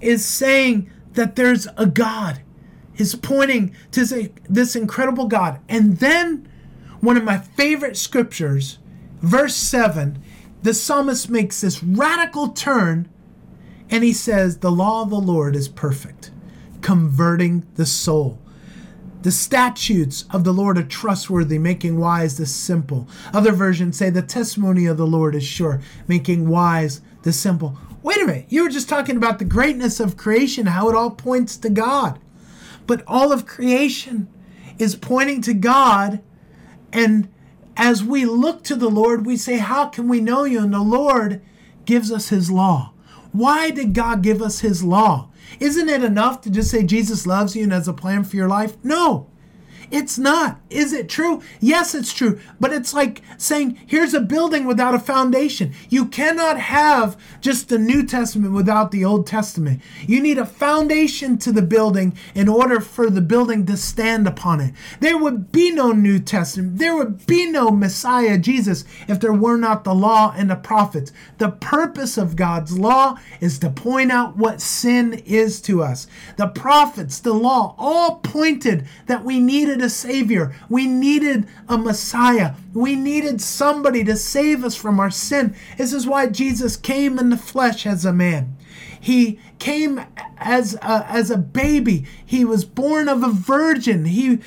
is 0.00 0.24
saying 0.24 0.90
that 1.12 1.36
there's 1.36 1.68
a 1.76 1.86
God. 1.86 2.42
is 2.96 3.14
pointing 3.14 3.74
to 3.90 4.30
this 4.48 4.76
incredible 4.76 5.26
God. 5.26 5.60
And 5.68 5.98
then 5.98 6.48
one 7.00 7.16
of 7.16 7.24
my 7.24 7.38
favorite 7.38 7.96
scriptures, 7.96 8.78
verse 9.22 9.56
7, 9.56 10.22
the 10.62 10.74
psalmist 10.74 11.30
makes 11.30 11.62
this 11.62 11.82
radical 11.82 12.48
turn 12.48 13.08
and 13.90 14.04
he 14.04 14.12
says, 14.12 14.58
The 14.58 14.70
law 14.70 15.02
of 15.02 15.10
the 15.10 15.16
Lord 15.16 15.56
is 15.56 15.68
perfect, 15.68 16.30
converting 16.80 17.66
the 17.74 17.86
soul. 17.86 18.38
The 19.22 19.30
statutes 19.30 20.24
of 20.30 20.42
the 20.42 20.52
Lord 20.52 20.76
are 20.78 20.82
trustworthy, 20.82 21.58
making 21.58 21.98
wise 21.98 22.38
the 22.38 22.46
simple. 22.46 23.08
Other 23.32 23.52
versions 23.52 23.96
say 23.96 24.10
the 24.10 24.22
testimony 24.22 24.86
of 24.86 24.96
the 24.96 25.06
Lord 25.06 25.34
is 25.36 25.44
sure, 25.44 25.80
making 26.08 26.48
wise 26.48 27.00
the 27.22 27.32
simple. 27.32 27.78
Wait 28.02 28.20
a 28.20 28.26
minute, 28.26 28.46
you 28.48 28.64
were 28.64 28.68
just 28.68 28.88
talking 28.88 29.16
about 29.16 29.38
the 29.38 29.44
greatness 29.44 30.00
of 30.00 30.16
creation, 30.16 30.66
how 30.66 30.88
it 30.88 30.96
all 30.96 31.10
points 31.10 31.56
to 31.58 31.70
God. 31.70 32.18
But 32.86 33.04
all 33.06 33.30
of 33.30 33.46
creation 33.46 34.28
is 34.78 34.96
pointing 34.96 35.40
to 35.42 35.54
God. 35.54 36.20
And 36.92 37.28
as 37.76 38.02
we 38.02 38.24
look 38.24 38.64
to 38.64 38.74
the 38.74 38.90
Lord, 38.90 39.24
we 39.24 39.36
say, 39.36 39.58
How 39.58 39.86
can 39.86 40.08
we 40.08 40.20
know 40.20 40.42
you? 40.44 40.60
And 40.60 40.74
the 40.74 40.80
Lord 40.80 41.40
gives 41.84 42.10
us 42.10 42.30
his 42.30 42.50
law. 42.50 42.92
Why 43.30 43.70
did 43.70 43.94
God 43.94 44.22
give 44.22 44.42
us 44.42 44.60
his 44.60 44.82
law? 44.82 45.30
Isn't 45.60 45.88
it 45.88 46.04
enough 46.04 46.40
to 46.42 46.50
just 46.50 46.70
say 46.70 46.82
Jesus 46.82 47.26
loves 47.26 47.56
you 47.56 47.64
and 47.64 47.72
has 47.72 47.88
a 47.88 47.92
plan 47.92 48.24
for 48.24 48.36
your 48.36 48.48
life? 48.48 48.76
No. 48.84 49.31
It's 49.92 50.16
not. 50.18 50.58
Is 50.70 50.94
it 50.94 51.10
true? 51.10 51.42
Yes, 51.60 51.94
it's 51.94 52.14
true. 52.14 52.40
But 52.58 52.72
it's 52.72 52.94
like 52.94 53.20
saying, 53.36 53.78
here's 53.86 54.14
a 54.14 54.22
building 54.22 54.64
without 54.64 54.94
a 54.94 54.98
foundation. 54.98 55.74
You 55.90 56.06
cannot 56.06 56.58
have 56.58 57.20
just 57.42 57.68
the 57.68 57.78
New 57.78 58.06
Testament 58.06 58.54
without 58.54 58.90
the 58.90 59.04
Old 59.04 59.26
Testament. 59.26 59.82
You 60.06 60.22
need 60.22 60.38
a 60.38 60.46
foundation 60.46 61.36
to 61.38 61.52
the 61.52 61.60
building 61.60 62.16
in 62.34 62.48
order 62.48 62.80
for 62.80 63.10
the 63.10 63.20
building 63.20 63.66
to 63.66 63.76
stand 63.76 64.26
upon 64.26 64.60
it. 64.60 64.72
There 65.00 65.18
would 65.18 65.52
be 65.52 65.70
no 65.70 65.92
New 65.92 66.20
Testament. 66.20 66.78
There 66.78 66.96
would 66.96 67.26
be 67.26 67.50
no 67.50 67.70
Messiah, 67.70 68.38
Jesus, 68.38 68.86
if 69.08 69.20
there 69.20 69.34
were 69.34 69.58
not 69.58 69.84
the 69.84 69.94
law 69.94 70.32
and 70.34 70.48
the 70.48 70.56
prophets. 70.56 71.12
The 71.36 71.50
purpose 71.50 72.16
of 72.16 72.34
God's 72.34 72.78
law 72.78 73.18
is 73.42 73.58
to 73.58 73.68
point 73.68 74.10
out 74.10 74.38
what 74.38 74.62
sin 74.62 75.22
is 75.26 75.60
to 75.62 75.82
us. 75.82 76.06
The 76.38 76.48
prophets, 76.48 77.20
the 77.20 77.34
law, 77.34 77.74
all 77.76 78.20
pointed 78.20 78.86
that 79.04 79.22
we 79.22 79.38
needed 79.38 79.81
a 79.82 79.90
Savior. 79.90 80.54
We 80.68 80.86
needed 80.86 81.46
a 81.68 81.76
Messiah. 81.76 82.54
We 82.72 82.96
needed 82.96 83.40
somebody 83.40 84.04
to 84.04 84.16
save 84.16 84.64
us 84.64 84.74
from 84.74 85.00
our 85.00 85.10
sin. 85.10 85.54
This 85.76 85.92
is 85.92 86.06
why 86.06 86.28
Jesus 86.28 86.76
came 86.76 87.18
in 87.18 87.30
the 87.30 87.36
flesh 87.36 87.86
as 87.86 88.04
a 88.04 88.12
man. 88.12 88.56
He 89.02 89.40
came 89.58 90.00
as 90.38 90.74
a, 90.74 91.04
as 91.08 91.28
a 91.28 91.36
baby. 91.36 92.06
He 92.24 92.44
was 92.44 92.64
born 92.64 93.08
of 93.08 93.24
a 93.24 93.30
virgin. 93.30 94.04
He 94.04 94.38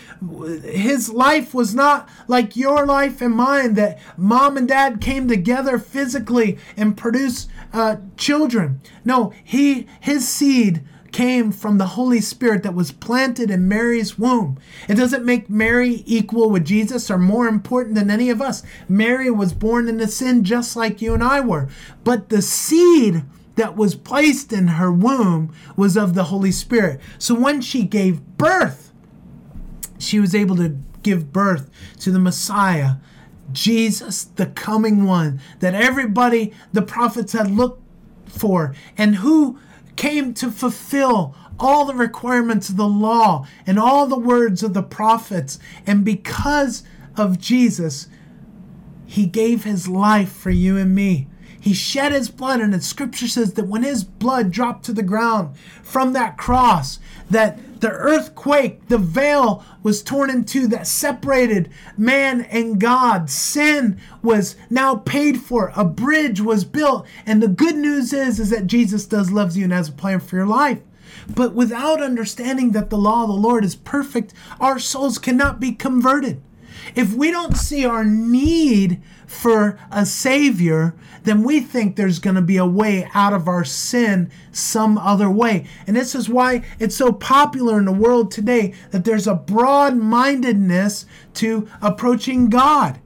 his 0.63 1.09
life 1.09 1.53
was 1.53 1.75
not 1.75 2.07
like 2.29 2.55
your 2.55 2.85
life 2.85 3.21
and 3.21 3.35
mine 3.35 3.73
that 3.73 3.99
mom 4.17 4.55
and 4.55 4.65
dad 4.65 5.01
came 5.01 5.27
together 5.27 5.77
physically 5.77 6.57
and 6.77 6.95
produced 6.95 7.49
uh, 7.73 7.97
children. 8.15 8.79
No, 9.03 9.33
he 9.43 9.87
his 9.99 10.25
seed 10.25 10.85
came 11.15 11.49
from 11.49 11.77
the 11.77 11.85
Holy 11.85 12.19
Spirit 12.19 12.61
that 12.63 12.75
was 12.75 12.91
planted 12.91 13.49
in 13.49 13.69
Mary's 13.69 14.19
womb. 14.19 14.59
It 14.89 14.95
doesn't 14.95 15.23
make 15.23 15.49
Mary 15.49 16.03
equal 16.05 16.49
with 16.49 16.65
Jesus 16.65 17.09
or 17.09 17.17
more 17.17 17.47
important 17.47 17.95
than 17.95 18.11
any 18.11 18.29
of 18.29 18.41
us. 18.41 18.63
Mary 18.89 19.31
was 19.31 19.53
born 19.53 19.87
into 19.87 20.09
sin 20.09 20.43
just 20.43 20.75
like 20.75 21.01
you 21.01 21.13
and 21.13 21.23
I 21.23 21.39
were. 21.39 21.69
But 22.03 22.27
the 22.27 22.41
seed 22.41 23.23
that 23.55 23.77
was 23.77 23.95
placed 23.95 24.51
in 24.51 24.67
her 24.67 24.91
womb 24.91 25.55
was 25.77 25.95
of 25.95 26.15
the 26.15 26.25
Holy 26.25 26.51
Spirit. 26.51 26.99
So 27.17 27.33
when 27.33 27.61
she 27.61 27.83
gave 27.83 28.19
birth, 28.37 28.91
she 29.97 30.19
was 30.19 30.35
able 30.35 30.57
to 30.57 30.77
give 31.01 31.31
birth 31.31 31.69
to 32.01 32.11
the 32.11 32.19
Messiah, 32.19 32.95
Jesus, 33.53 34.25
the 34.25 34.47
coming 34.47 35.05
one 35.05 35.39
that 35.61 35.75
everybody, 35.75 36.53
the 36.73 36.81
prophets 36.81 37.31
had 37.31 37.49
looked 37.49 37.81
for, 38.27 38.75
and 38.97 39.15
who 39.15 39.57
came 39.95 40.33
to 40.35 40.51
fulfill 40.51 41.35
all 41.59 41.85
the 41.85 41.95
requirements 41.95 42.69
of 42.69 42.77
the 42.77 42.87
law 42.87 43.47
and 43.65 43.79
all 43.79 44.07
the 44.07 44.19
words 44.19 44.63
of 44.63 44.73
the 44.73 44.83
prophets. 44.83 45.57
And 45.85 46.03
because 46.03 46.83
of 47.15 47.39
Jesus, 47.39 48.07
he 49.05 49.25
gave 49.25 49.63
his 49.63 49.87
life 49.87 50.31
for 50.31 50.49
you 50.49 50.77
and 50.77 50.93
me. 50.93 51.27
He 51.65 51.73
shed 51.73 52.11
his 52.11 52.29
blood, 52.29 52.61
and 52.61 52.71
the 52.71 52.79
scripture 52.79 53.27
says 53.27 53.53
that 53.53 53.65
when 53.65 53.81
his 53.81 54.03
blood 54.03 54.51
dropped 54.51 54.85
to 54.85 54.93
the 54.93 55.01
ground 55.01 55.57
from 55.81 56.13
that 56.13 56.37
cross, 56.37 56.99
that 57.31 57.81
the 57.81 57.89
earthquake, 57.89 58.87
the 58.87 58.99
veil 58.99 59.65
was 59.81 60.03
torn 60.03 60.29
in 60.29 60.43
two 60.43 60.67
that 60.67 60.85
separated 60.85 61.71
man 61.97 62.41
and 62.41 62.79
God. 62.79 63.31
Sin 63.31 63.99
was 64.21 64.55
now 64.69 64.97
paid 64.97 65.41
for. 65.41 65.73
A 65.75 65.83
bridge 65.83 66.39
was 66.39 66.65
built. 66.65 67.07
And 67.25 67.41
the 67.41 67.47
good 67.47 67.75
news 67.75 68.13
is, 68.13 68.39
is 68.39 68.51
that 68.51 68.67
Jesus 68.67 69.07
does 69.07 69.31
loves 69.31 69.57
you 69.57 69.63
and 69.63 69.73
has 69.73 69.89
a 69.89 69.91
plan 69.91 70.19
for 70.19 70.35
your 70.35 70.45
life. 70.45 70.81
But 71.27 71.55
without 71.55 71.99
understanding 71.99 72.73
that 72.73 72.91
the 72.91 72.97
law 72.99 73.23
of 73.23 73.29
the 73.29 73.33
Lord 73.33 73.65
is 73.65 73.75
perfect, 73.75 74.35
our 74.59 74.77
souls 74.77 75.17
cannot 75.17 75.59
be 75.59 75.71
converted. 75.71 76.43
If 76.93 77.13
we 77.13 77.31
don't 77.31 77.57
see 77.57 77.85
our 77.85 78.05
need 78.05 79.01
for 79.25 79.79
a 79.91 80.05
Savior, 80.05 80.93
then 81.23 81.43
we 81.43 81.59
think 81.59 81.95
there's 81.95 82.19
going 82.19 82.35
to 82.35 82.41
be 82.41 82.57
a 82.57 82.65
way 82.65 83.09
out 83.13 83.33
of 83.33 83.47
our 83.47 83.63
sin 83.63 84.31
some 84.51 84.97
other 84.97 85.29
way. 85.29 85.65
And 85.87 85.95
this 85.95 86.13
is 86.13 86.29
why 86.29 86.63
it's 86.79 86.95
so 86.95 87.11
popular 87.11 87.79
in 87.79 87.85
the 87.85 87.91
world 87.91 88.31
today 88.31 88.73
that 88.91 89.05
there's 89.05 89.27
a 89.27 89.35
broad 89.35 89.97
mindedness 89.97 91.05
to 91.35 91.67
approaching 91.81 92.49
God. 92.49 92.99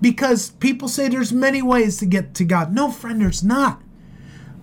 Because 0.00 0.50
people 0.50 0.88
say 0.88 1.08
there's 1.08 1.32
many 1.32 1.62
ways 1.62 1.98
to 1.98 2.06
get 2.06 2.34
to 2.34 2.44
God. 2.44 2.74
No, 2.74 2.90
friend, 2.90 3.20
there's 3.20 3.44
not. 3.44 3.80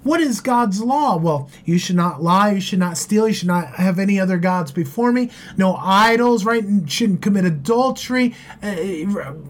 What 0.04 0.22
is 0.22 0.40
God's 0.40 0.82
law? 0.82 1.18
Well, 1.18 1.50
you 1.66 1.78
should 1.78 1.98
not 1.98 2.24
lie, 2.24 2.52
you 2.52 2.62
should 2.62 2.80
not 2.80 2.98
steal, 2.98 3.28
you 3.28 3.34
should 3.34 3.50
not 3.50 3.76
have 3.76 4.00
any 4.00 4.20
other 4.20 4.38
gods 4.38 4.72
before 4.72 5.12
me. 5.12 5.30
No 5.58 5.76
idols, 5.76 6.46
right? 6.46 6.64
And 6.64 6.90
shouldn't 6.90 7.22
commit 7.22 7.44
adultery. 7.44 8.34
Uh, 8.64 8.76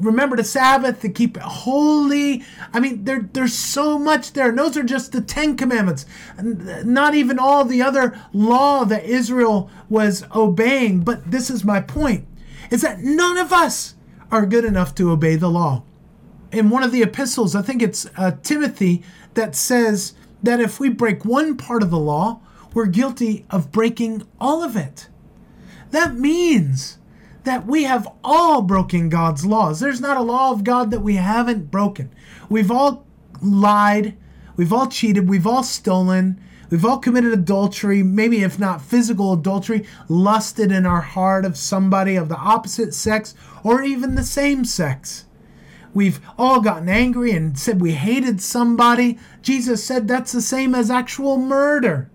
remember 0.01 0.35
the 0.35 0.43
Sabbath 0.43 1.01
to 1.01 1.09
keep 1.09 1.38
it 1.38 1.43
holy. 1.43 2.43
I 2.73 2.79
mean, 2.79 3.03
there, 3.03 3.29
there's 3.31 3.53
so 3.53 3.99
much 3.99 4.33
there. 4.33 4.49
And 4.49 4.57
those 4.57 4.75
are 4.75 4.83
just 4.83 5.12
the 5.12 5.21
Ten 5.21 5.55
Commandments. 5.55 6.07
Not 6.41 7.13
even 7.13 7.38
all 7.38 7.63
the 7.63 7.83
other 7.83 8.19
law 8.33 8.85
that 8.85 9.03
Israel 9.03 9.69
was 9.88 10.25
obeying. 10.33 11.01
But 11.01 11.29
this 11.29 11.51
is 11.51 11.63
my 11.63 11.79
point 11.79 12.25
is 12.71 12.81
that 12.81 12.99
none 12.99 13.38
of 13.38 13.53
us 13.53 13.95
are 14.31 14.45
good 14.45 14.65
enough 14.65 14.95
to 14.95 15.12
obey 15.12 15.35
the 15.35 15.49
law. 15.49 15.83
In 16.51 16.69
one 16.69 16.83
of 16.83 16.91
the 16.91 17.03
epistles, 17.03 17.55
I 17.55 17.62
think 17.62 17.81
it's 17.81 18.07
uh, 18.17 18.31
Timothy, 18.41 19.03
that 19.35 19.55
says, 19.55 20.13
that 20.43 20.60
if 20.60 20.80
we 20.80 20.89
break 20.89 21.25
one 21.25 21.58
part 21.58 21.84
of 21.84 21.89
the 21.89 21.99
law, 21.99 22.41
we're 22.73 22.86
guilty 22.86 23.45
of 23.49 23.71
breaking 23.71 24.23
all 24.39 24.63
of 24.63 24.75
it. 24.75 25.08
That 25.91 26.15
means 26.15 26.99
that 27.43 27.65
we 27.65 27.84
have 27.84 28.08
all 28.23 28.62
broken 28.62 29.10
God's 29.10 29.45
laws. 29.45 29.80
There's 29.80 30.02
not 30.02 30.17
a 30.17 30.21
law 30.21 30.52
of 30.52 30.63
God 30.63 30.91
that 30.91 31.02
we 31.02 31.15
haven't 31.15 31.71
broken. 31.71 32.13
We've 32.49 32.71
all 32.71 33.06
lied, 33.41 34.15
we've 34.56 34.73
all 34.73 34.88
cheated, 34.88 35.30
we've 35.30 35.47
all 35.47 35.63
stolen, 35.63 36.39
we've 36.69 36.86
all 36.86 36.99
committed 36.99 37.34
adultery, 37.34 38.04
maybe 38.04 38.43
if 38.43 38.60
not 38.60 38.82
physical 38.82 39.34
adultery, 39.34 39.86
lusted 40.08 40.71
in 40.71 40.86
our 40.86 41.02
heart 41.02 41.45
of 41.45 41.58
somebody 41.58 42.15
of 42.15 42.30
the 42.30 42.38
opposite 42.38 42.93
sex 42.93 43.34
or 43.63 43.82
even 43.82 44.15
the 44.15 44.23
same 44.23 44.63
sex. 44.65 45.25
We've 45.93 46.19
all 46.38 46.62
gotten 46.62 46.89
angry 46.89 47.32
and 47.32 47.58
said 47.58 47.82
we 47.82 47.93
hated 47.93 48.41
somebody. 48.41 49.17
Jesus 49.41 49.84
said 49.84 50.08
that's 50.08 50.32
the 50.32 50.41
same 50.41 50.75
as 50.75 50.91
actual 50.91 51.38
murder. 51.38 52.10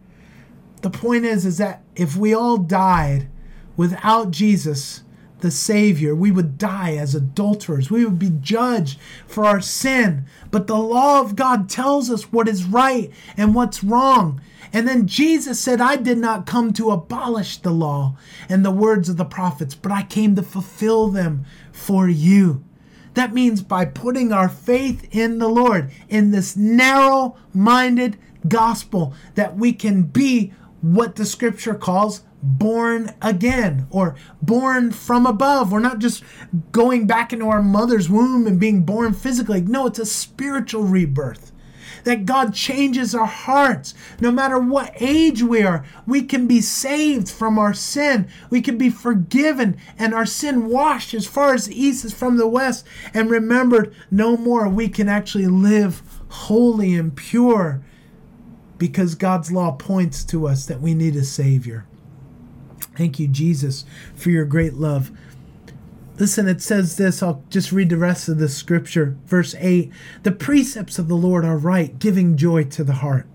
The 0.82 0.90
point 0.90 1.24
is 1.24 1.44
is 1.44 1.58
that 1.58 1.82
if 1.96 2.16
we 2.16 2.34
all 2.34 2.58
died 2.58 3.28
without 3.76 4.30
Jesus, 4.30 5.02
the 5.40 5.50
Savior, 5.50 6.14
we 6.14 6.30
would 6.30 6.56
die 6.56 6.96
as 6.96 7.14
adulterers. 7.14 7.90
We 7.90 8.04
would 8.04 8.18
be 8.18 8.30
judged 8.40 8.98
for 9.26 9.44
our 9.44 9.60
sin. 9.60 10.24
But 10.50 10.66
the 10.66 10.78
law 10.78 11.20
of 11.20 11.36
God 11.36 11.68
tells 11.68 12.10
us 12.10 12.32
what 12.32 12.48
is 12.48 12.64
right 12.64 13.10
and 13.36 13.54
what's 13.54 13.84
wrong. 13.84 14.40
And 14.72 14.88
then 14.88 15.06
Jesus 15.06 15.60
said, 15.60 15.82
I 15.82 15.96
did 15.96 16.16
not 16.16 16.46
come 16.46 16.72
to 16.72 16.90
abolish 16.90 17.58
the 17.58 17.72
law 17.72 18.16
and 18.48 18.64
the 18.64 18.70
words 18.70 19.10
of 19.10 19.18
the 19.18 19.26
prophets, 19.26 19.74
but 19.74 19.92
I 19.92 20.02
came 20.02 20.34
to 20.36 20.42
fulfill 20.42 21.08
them 21.08 21.44
for 21.72 22.08
you. 22.08 22.64
That 23.14 23.32
means 23.32 23.62
by 23.62 23.84
putting 23.84 24.32
our 24.32 24.48
faith 24.48 25.08
in 25.10 25.38
the 25.38 25.48
Lord, 25.48 25.90
in 26.08 26.30
this 26.30 26.56
narrow 26.56 27.36
minded 27.52 28.18
gospel, 28.46 29.14
that 29.34 29.56
we 29.56 29.72
can 29.72 30.02
be 30.02 30.52
what 30.82 31.16
the 31.16 31.24
scripture 31.24 31.74
calls 31.74 32.22
born 32.42 33.14
again 33.22 33.86
or 33.90 34.16
born 34.42 34.90
from 34.90 35.24
above. 35.24 35.72
We're 35.72 35.78
not 35.78 35.98
just 35.98 36.22
going 36.72 37.06
back 37.06 37.32
into 37.32 37.48
our 37.48 37.62
mother's 37.62 38.10
womb 38.10 38.46
and 38.46 38.60
being 38.60 38.82
born 38.82 39.14
physically. 39.14 39.62
No, 39.62 39.86
it's 39.86 39.98
a 39.98 40.04
spiritual 40.04 40.82
rebirth. 40.82 41.52
That 42.04 42.26
God 42.26 42.54
changes 42.54 43.14
our 43.14 43.26
hearts. 43.26 43.94
No 44.20 44.30
matter 44.30 44.58
what 44.58 44.92
age 45.00 45.42
we 45.42 45.62
are, 45.62 45.84
we 46.06 46.22
can 46.22 46.46
be 46.46 46.60
saved 46.60 47.28
from 47.28 47.58
our 47.58 47.74
sin. 47.74 48.28
We 48.50 48.60
can 48.60 48.78
be 48.78 48.90
forgiven 48.90 49.76
and 49.98 50.14
our 50.14 50.26
sin 50.26 50.68
washed 50.68 51.14
as 51.14 51.26
far 51.26 51.54
as 51.54 51.66
the 51.66 51.80
east 51.80 52.04
is 52.04 52.14
from 52.14 52.36
the 52.36 52.48
west 52.48 52.86
and 53.12 53.30
remembered 53.30 53.94
no 54.10 54.36
more. 54.36 54.68
We 54.68 54.88
can 54.88 55.08
actually 55.08 55.46
live 55.46 56.02
holy 56.28 56.94
and 56.94 57.14
pure 57.14 57.82
because 58.78 59.14
God's 59.14 59.50
law 59.50 59.72
points 59.72 60.24
to 60.24 60.46
us 60.46 60.66
that 60.66 60.80
we 60.80 60.94
need 60.94 61.16
a 61.16 61.24
Savior. 61.24 61.86
Thank 62.96 63.18
you, 63.18 63.26
Jesus, 63.26 63.84
for 64.14 64.30
your 64.30 64.44
great 64.44 64.74
love. 64.74 65.10
Listen, 66.16 66.46
it 66.46 66.62
says 66.62 66.96
this. 66.96 67.22
I'll 67.22 67.42
just 67.50 67.72
read 67.72 67.88
the 67.88 67.96
rest 67.96 68.28
of 68.28 68.38
the 68.38 68.48
scripture. 68.48 69.16
Verse 69.26 69.54
8 69.58 69.90
The 70.22 70.32
precepts 70.32 70.98
of 70.98 71.08
the 71.08 71.16
Lord 71.16 71.44
are 71.44 71.58
right, 71.58 71.98
giving 71.98 72.36
joy 72.36 72.64
to 72.64 72.84
the 72.84 72.94
heart. 72.94 73.26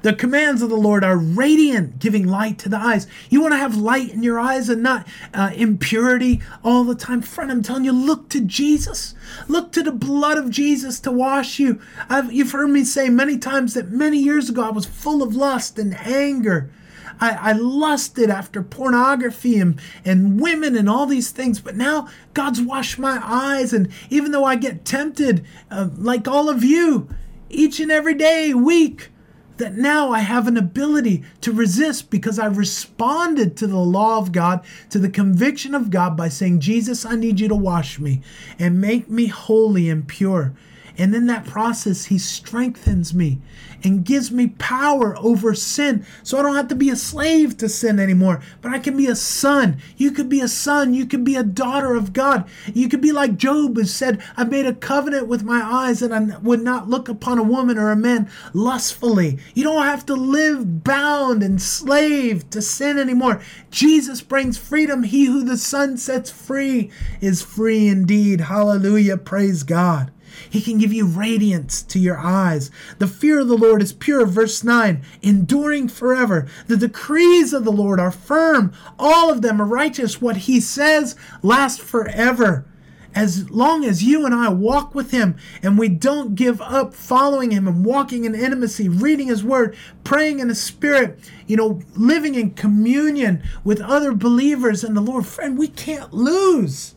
The 0.00 0.14
commands 0.14 0.62
of 0.62 0.70
the 0.70 0.76
Lord 0.76 1.04
are 1.04 1.16
radiant, 1.18 1.98
giving 1.98 2.26
light 2.26 2.58
to 2.60 2.70
the 2.70 2.78
eyes. 2.78 3.06
You 3.28 3.42
want 3.42 3.52
to 3.52 3.58
have 3.58 3.76
light 3.76 4.10
in 4.10 4.22
your 4.22 4.40
eyes 4.40 4.70
and 4.70 4.82
not 4.82 5.06
uh, 5.34 5.50
impurity 5.54 6.40
all 6.64 6.84
the 6.84 6.94
time. 6.94 7.20
Friend, 7.20 7.50
I'm 7.50 7.62
telling 7.62 7.84
you, 7.84 7.92
look 7.92 8.30
to 8.30 8.40
Jesus. 8.40 9.14
Look 9.48 9.70
to 9.72 9.82
the 9.82 9.92
blood 9.92 10.38
of 10.38 10.48
Jesus 10.48 10.98
to 11.00 11.12
wash 11.12 11.58
you. 11.58 11.80
I've, 12.08 12.32
you've 12.32 12.52
heard 12.52 12.70
me 12.70 12.84
say 12.84 13.10
many 13.10 13.36
times 13.36 13.74
that 13.74 13.90
many 13.90 14.18
years 14.18 14.48
ago 14.48 14.62
I 14.62 14.70
was 14.70 14.86
full 14.86 15.22
of 15.22 15.36
lust 15.36 15.78
and 15.78 15.94
anger 15.94 16.70
I, 17.20 17.50
I 17.50 17.52
lusted 17.52 18.30
after 18.30 18.62
pornography 18.62 19.58
and, 19.58 19.80
and 20.04 20.40
women 20.40 20.76
and 20.76 20.88
all 20.88 21.06
these 21.06 21.30
things. 21.30 21.60
But 21.60 21.76
now 21.76 22.08
God's 22.34 22.60
washed 22.60 22.98
my 22.98 23.20
eyes. 23.22 23.72
And 23.72 23.88
even 24.10 24.32
though 24.32 24.44
I 24.44 24.56
get 24.56 24.84
tempted, 24.84 25.44
uh, 25.70 25.88
like 25.96 26.26
all 26.28 26.48
of 26.48 26.64
you, 26.64 27.08
each 27.48 27.80
and 27.80 27.90
every 27.90 28.14
day, 28.14 28.54
week, 28.54 29.10
that 29.58 29.74
now 29.74 30.10
I 30.10 30.20
have 30.20 30.48
an 30.48 30.56
ability 30.56 31.22
to 31.42 31.52
resist 31.52 32.10
because 32.10 32.38
I 32.38 32.46
responded 32.46 33.56
to 33.58 33.66
the 33.66 33.78
law 33.78 34.18
of 34.18 34.32
God, 34.32 34.64
to 34.90 34.98
the 34.98 35.10
conviction 35.10 35.74
of 35.74 35.90
God 35.90 36.16
by 36.16 36.28
saying, 36.28 36.60
Jesus, 36.60 37.04
I 37.04 37.14
need 37.14 37.38
you 37.38 37.48
to 37.48 37.54
wash 37.54 37.98
me 37.98 38.22
and 38.58 38.80
make 38.80 39.08
me 39.08 39.26
holy 39.26 39.88
and 39.88 40.06
pure. 40.06 40.54
And 40.98 41.14
in 41.14 41.26
that 41.26 41.46
process, 41.46 42.06
He 42.06 42.18
strengthens 42.18 43.14
me 43.14 43.40
and 43.84 44.04
gives 44.04 44.30
me 44.30 44.48
power 44.58 45.16
over 45.18 45.54
sin. 45.54 46.06
So 46.22 46.38
I 46.38 46.42
don't 46.42 46.56
have 46.56 46.68
to 46.68 46.74
be 46.74 46.90
a 46.90 46.96
slave 46.96 47.56
to 47.58 47.68
sin 47.68 47.98
anymore, 47.98 48.40
but 48.60 48.72
I 48.72 48.78
can 48.78 48.96
be 48.96 49.06
a 49.06 49.16
son. 49.16 49.78
You 49.96 50.12
could 50.12 50.28
be 50.28 50.40
a 50.40 50.48
son. 50.48 50.94
You 50.94 51.06
could 51.06 51.24
be 51.24 51.36
a 51.36 51.42
daughter 51.42 51.94
of 51.94 52.12
God. 52.12 52.48
You 52.72 52.88
could 52.88 53.00
be 53.00 53.12
like 53.12 53.36
Job, 53.36 53.76
who 53.76 53.84
said, 53.84 54.22
I 54.36 54.44
made 54.44 54.66
a 54.66 54.74
covenant 54.74 55.26
with 55.26 55.42
my 55.42 55.60
eyes 55.62 56.02
and 56.02 56.14
I 56.14 56.38
would 56.38 56.62
not 56.62 56.88
look 56.88 57.08
upon 57.08 57.38
a 57.38 57.42
woman 57.42 57.78
or 57.78 57.90
a 57.90 57.96
man 57.96 58.30
lustfully. 58.52 59.38
You 59.54 59.64
don't 59.64 59.84
have 59.84 60.06
to 60.06 60.14
live 60.14 60.84
bound 60.84 61.42
and 61.42 61.60
slave 61.60 62.48
to 62.50 62.62
sin 62.62 62.98
anymore. 62.98 63.40
Jesus 63.70 64.20
brings 64.20 64.58
freedom. 64.58 65.02
He 65.02 65.26
who 65.26 65.42
the 65.44 65.56
Son 65.56 65.96
sets 65.96 66.30
free 66.30 66.90
is 67.20 67.42
free 67.42 67.88
indeed. 67.88 68.42
Hallelujah. 68.42 69.16
Praise 69.16 69.62
God. 69.62 70.10
He 70.52 70.60
can 70.60 70.76
give 70.76 70.92
you 70.92 71.06
radiance 71.06 71.80
to 71.84 71.98
your 71.98 72.18
eyes. 72.18 72.70
The 72.98 73.06
fear 73.06 73.40
of 73.40 73.48
the 73.48 73.56
Lord 73.56 73.80
is 73.80 73.94
pure, 73.94 74.26
verse 74.26 74.62
9, 74.62 75.00
enduring 75.22 75.88
forever. 75.88 76.46
The 76.66 76.76
decrees 76.76 77.54
of 77.54 77.64
the 77.64 77.72
Lord 77.72 77.98
are 77.98 78.10
firm, 78.10 78.70
all 78.98 79.30
of 79.30 79.40
them 79.40 79.62
are 79.62 79.66
righteous. 79.66 80.20
What 80.20 80.36
he 80.36 80.60
says 80.60 81.16
lasts 81.42 81.82
forever. 81.82 82.66
As 83.14 83.48
long 83.48 83.86
as 83.86 84.04
you 84.04 84.26
and 84.26 84.34
I 84.34 84.50
walk 84.50 84.94
with 84.94 85.10
him 85.10 85.36
and 85.62 85.78
we 85.78 85.88
don't 85.88 86.34
give 86.34 86.60
up 86.60 86.92
following 86.92 87.50
him 87.50 87.66
and 87.66 87.82
walking 87.82 88.26
in 88.26 88.34
intimacy, 88.34 88.90
reading 88.90 89.28
his 89.28 89.42
word, 89.42 89.74
praying 90.04 90.40
in 90.40 90.48
the 90.48 90.54
spirit, 90.54 91.18
you 91.46 91.56
know, 91.56 91.80
living 91.96 92.34
in 92.34 92.50
communion 92.50 93.42
with 93.64 93.80
other 93.80 94.12
believers 94.12 94.84
in 94.84 94.92
the 94.92 95.00
Lord, 95.00 95.24
friend, 95.24 95.56
we 95.56 95.68
can't 95.68 96.12
lose. 96.12 96.94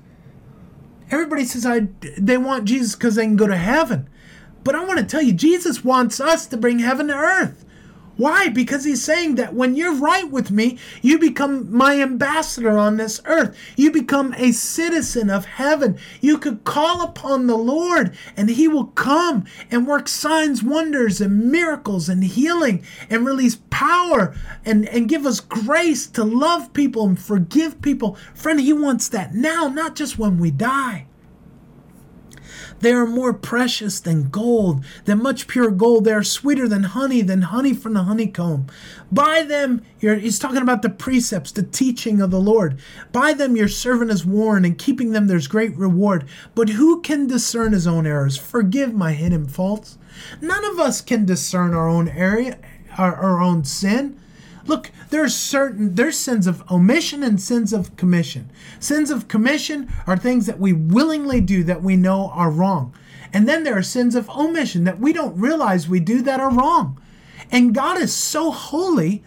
Everybody 1.12 1.46
says 1.46 1.65
I 1.65 1.88
they 2.18 2.38
want 2.38 2.65
Jesus 2.65 2.96
because 2.96 3.15
they 3.15 3.24
can 3.24 3.36
go 3.36 3.48
to 3.48 3.58
heaven. 3.58 4.10
But 4.63 4.76
I 4.76 4.84
want 4.84 5.00
to 5.00 5.06
tell 5.06 5.22
you, 5.22 5.34
Jesus 5.34 5.84
wants 5.84 6.20
us 6.20 6.48
to 6.48 6.58
bring 6.58 6.80
heaven 6.80 7.08
to 7.08 7.13
earth. 7.13 7.64
Why? 8.17 8.47
Because 8.47 8.86
he's 8.86 9.04
saying 9.04 9.36
that 9.36 9.54
when 9.54 9.75
you're 9.75 9.95
right 9.95 10.30
with 10.30 10.51
me, 10.51 10.78
you 11.01 11.19
become 11.19 11.75
my 11.75 12.01
ambassador 12.01 12.78
on 12.78 12.97
this 12.97 13.21
earth. 13.25 13.58
You 13.75 13.91
become 13.91 14.34
a 14.38 14.51
citizen 14.51 15.30
of 15.30 15.45
heaven. 15.45 15.97
You 16.21 16.38
could 16.38 16.63
call 16.63 17.01
upon 17.01 17.47
the 17.47 17.58
Lord 17.58 18.15
and 18.38 18.49
he 18.49 18.67
will 18.67 18.88
come 18.88 19.45
and 19.69 19.86
work 19.86 20.08
signs, 20.08 20.63
wonders, 20.63 21.19
and 21.19 21.51
miracles 21.51 22.08
and 22.08 22.23
healing 22.23 22.84
and 23.10 23.25
release 23.25 23.58
power 23.69 24.36
and, 24.63 24.88
and 24.88 25.10
give 25.10 25.25
us 25.25 25.39
grace 25.39 26.08
to 26.08 26.23
love 26.23 26.73
people 26.73 27.06
and 27.08 27.19
forgive 27.19 27.82
people. 27.82 28.17
Friend, 28.34 28.60
he 28.60 28.73
wants 28.73 29.10
that 29.10 29.34
now, 29.34 29.67
not 29.67 29.95
just 29.95 30.17
when 30.17 30.39
we 30.39 30.51
die. 30.51 31.05
They 32.80 32.92
are 32.92 33.06
more 33.06 33.34
precious 33.34 34.00
than 34.00 34.30
gold, 34.30 34.84
than 35.06 35.24
much 35.24 35.48
pure 35.48 35.72
gold. 35.72 36.06
They 36.06 36.14
are 36.14 36.24
sweeter 36.24 36.68
than 36.68 36.84
honey, 36.84 37.22
than 37.22 37.44
honey 37.44 37.74
from 37.74 37.94
the 37.94 38.04
honeycomb. 38.04 38.68
By 39.12 39.44
them, 39.44 39.84
he's 40.00 40.40
talking 40.40 40.62
about 40.62 40.82
the 40.82 40.90
precepts, 40.90 41.52
the 41.52 41.64
teaching 41.64 42.22
of 42.22 42.32
the 42.32 42.40
Lord. 42.40 42.78
By 43.12 43.34
them, 43.34 43.56
your 43.56 43.68
servant 43.68 44.12
is 44.12 44.26
warned, 44.26 44.66
and 44.66 44.78
keeping 44.78 45.12
them, 45.12 45.28
there's 45.28 45.48
great 45.48 45.76
reward. 45.78 46.28
But 46.54 46.70
who 46.70 47.02
can 47.02 47.28
discern 47.28 47.74
his 47.74 47.88
own 47.88 48.06
errors? 48.06 48.38
Forgive 48.38 48.94
my 48.94 49.14
hidden 49.14 49.48
faults. 49.48 49.98
None 50.42 50.66
of 50.66 50.80
us 50.80 51.02
can 51.02 51.26
discern 51.26 51.74
our 51.74 51.88
own 51.88 52.08
area, 52.10 52.58
our, 52.98 53.16
our 53.16 53.42
own 53.42 53.64
sin. 53.64 54.20
Look, 54.67 54.91
there's 55.10 55.36
certain 55.36 55.95
there's 55.95 56.17
sins 56.17 56.47
of 56.47 56.63
omission 56.71 57.23
and 57.23 57.39
sins 57.39 57.71
of 57.71 57.95
commission. 57.95 58.49
Sins 58.80 59.12
of 59.12 59.28
commission 59.28 59.91
are 60.08 60.17
things 60.17 60.47
that 60.47 60.60
we 60.60 60.73
willingly 60.73 61.39
do 61.41 61.63
that 61.63 61.84
we 61.84 61.95
know 61.95 62.30
are 62.34 62.49
wrong. 62.49 62.93
And 63.32 63.47
then 63.47 63.63
there 63.63 63.78
are 63.78 63.84
sins 63.84 64.15
of 64.15 64.30
omission 64.30 64.84
that 64.86 64.99
we 64.99 65.13
don't 65.13 65.39
realize 65.39 65.88
we 65.88 65.99
do 65.99 66.21
that 66.23 66.39
are 66.39 66.51
wrong. 66.51 66.99
And 67.51 67.75
God 67.75 68.01
is 68.01 68.13
so 68.13 68.49
holy 68.49 69.23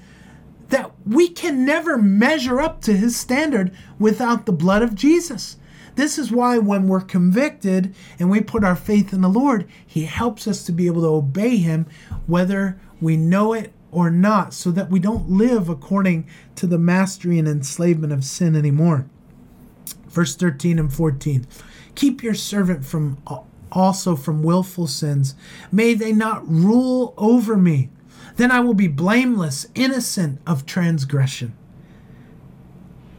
that 0.70 0.90
we 1.06 1.28
can 1.28 1.64
never 1.64 1.96
measure 1.96 2.60
up 2.60 2.80
to 2.82 2.96
his 2.96 3.16
standard 3.16 3.74
without 3.98 4.44
the 4.44 4.52
blood 4.52 4.82
of 4.82 4.94
Jesus. 4.94 5.56
This 5.94 6.18
is 6.18 6.30
why 6.30 6.58
when 6.58 6.86
we're 6.86 7.00
convicted 7.00 7.94
and 8.18 8.30
we 8.30 8.40
put 8.40 8.64
our 8.64 8.76
faith 8.76 9.12
in 9.12 9.20
the 9.20 9.28
Lord, 9.28 9.68
he 9.84 10.04
helps 10.04 10.46
us 10.46 10.64
to 10.64 10.72
be 10.72 10.86
able 10.86 11.02
to 11.02 11.08
obey 11.08 11.56
him 11.56 11.86
whether 12.26 12.80
we 13.00 13.16
know 13.16 13.52
it 13.52 13.72
or 13.90 14.10
not, 14.10 14.52
so 14.52 14.70
that 14.70 14.90
we 14.90 14.98
don't 14.98 15.30
live 15.30 15.68
according 15.68 16.26
to 16.56 16.66
the 16.66 16.78
mastery 16.78 17.38
and 17.38 17.48
enslavement 17.48 18.12
of 18.12 18.24
sin 18.24 18.54
anymore. 18.54 19.06
Verse 20.08 20.34
13 20.36 20.78
and 20.78 20.92
14 20.92 21.46
Keep 21.94 22.22
your 22.22 22.34
servant 22.34 22.84
from 22.84 23.18
uh, 23.26 23.40
also 23.72 24.16
from 24.16 24.42
willful 24.42 24.86
sins. 24.86 25.34
May 25.70 25.94
they 25.94 26.12
not 26.12 26.48
rule 26.48 27.14
over 27.16 27.56
me. 27.56 27.90
Then 28.36 28.50
I 28.50 28.60
will 28.60 28.74
be 28.74 28.88
blameless, 28.88 29.66
innocent 29.74 30.40
of 30.46 30.64
transgression. 30.64 31.54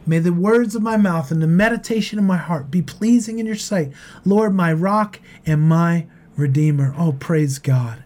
May 0.06 0.18
the 0.18 0.32
words 0.32 0.74
of 0.74 0.82
my 0.82 0.96
mouth 0.96 1.30
and 1.30 1.42
the 1.42 1.46
meditation 1.46 2.18
of 2.18 2.24
my 2.24 2.38
heart 2.38 2.70
be 2.70 2.82
pleasing 2.82 3.38
in 3.38 3.46
your 3.46 3.54
sight, 3.54 3.92
Lord, 4.24 4.54
my 4.54 4.72
rock 4.72 5.20
and 5.44 5.62
my 5.62 6.06
redeemer. 6.36 6.94
Oh, 6.96 7.12
praise 7.12 7.58
God. 7.58 8.02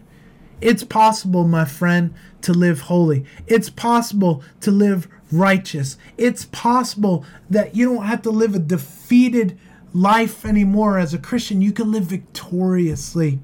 It's 0.65 0.83
possible, 0.83 1.47
my 1.47 1.63
friend, 1.63 2.15
to 2.41 2.51
live 2.51 2.81
holy. 2.81 3.23
It's 3.45 3.69
possible 3.69 4.43
to 4.61 4.71
live 4.71 5.07
righteous. 5.31 5.95
It's 6.17 6.45
possible 6.45 7.23
that 7.51 7.75
you 7.75 7.93
don't 7.93 8.07
have 8.07 8.23
to 8.23 8.31
live 8.31 8.55
a 8.55 8.59
defeated 8.59 9.59
life 9.93 10.43
anymore 10.43 10.97
as 10.97 11.13
a 11.13 11.19
Christian. 11.19 11.61
You 11.61 11.71
can 11.71 11.91
live 11.91 12.05
victoriously. 12.05 13.37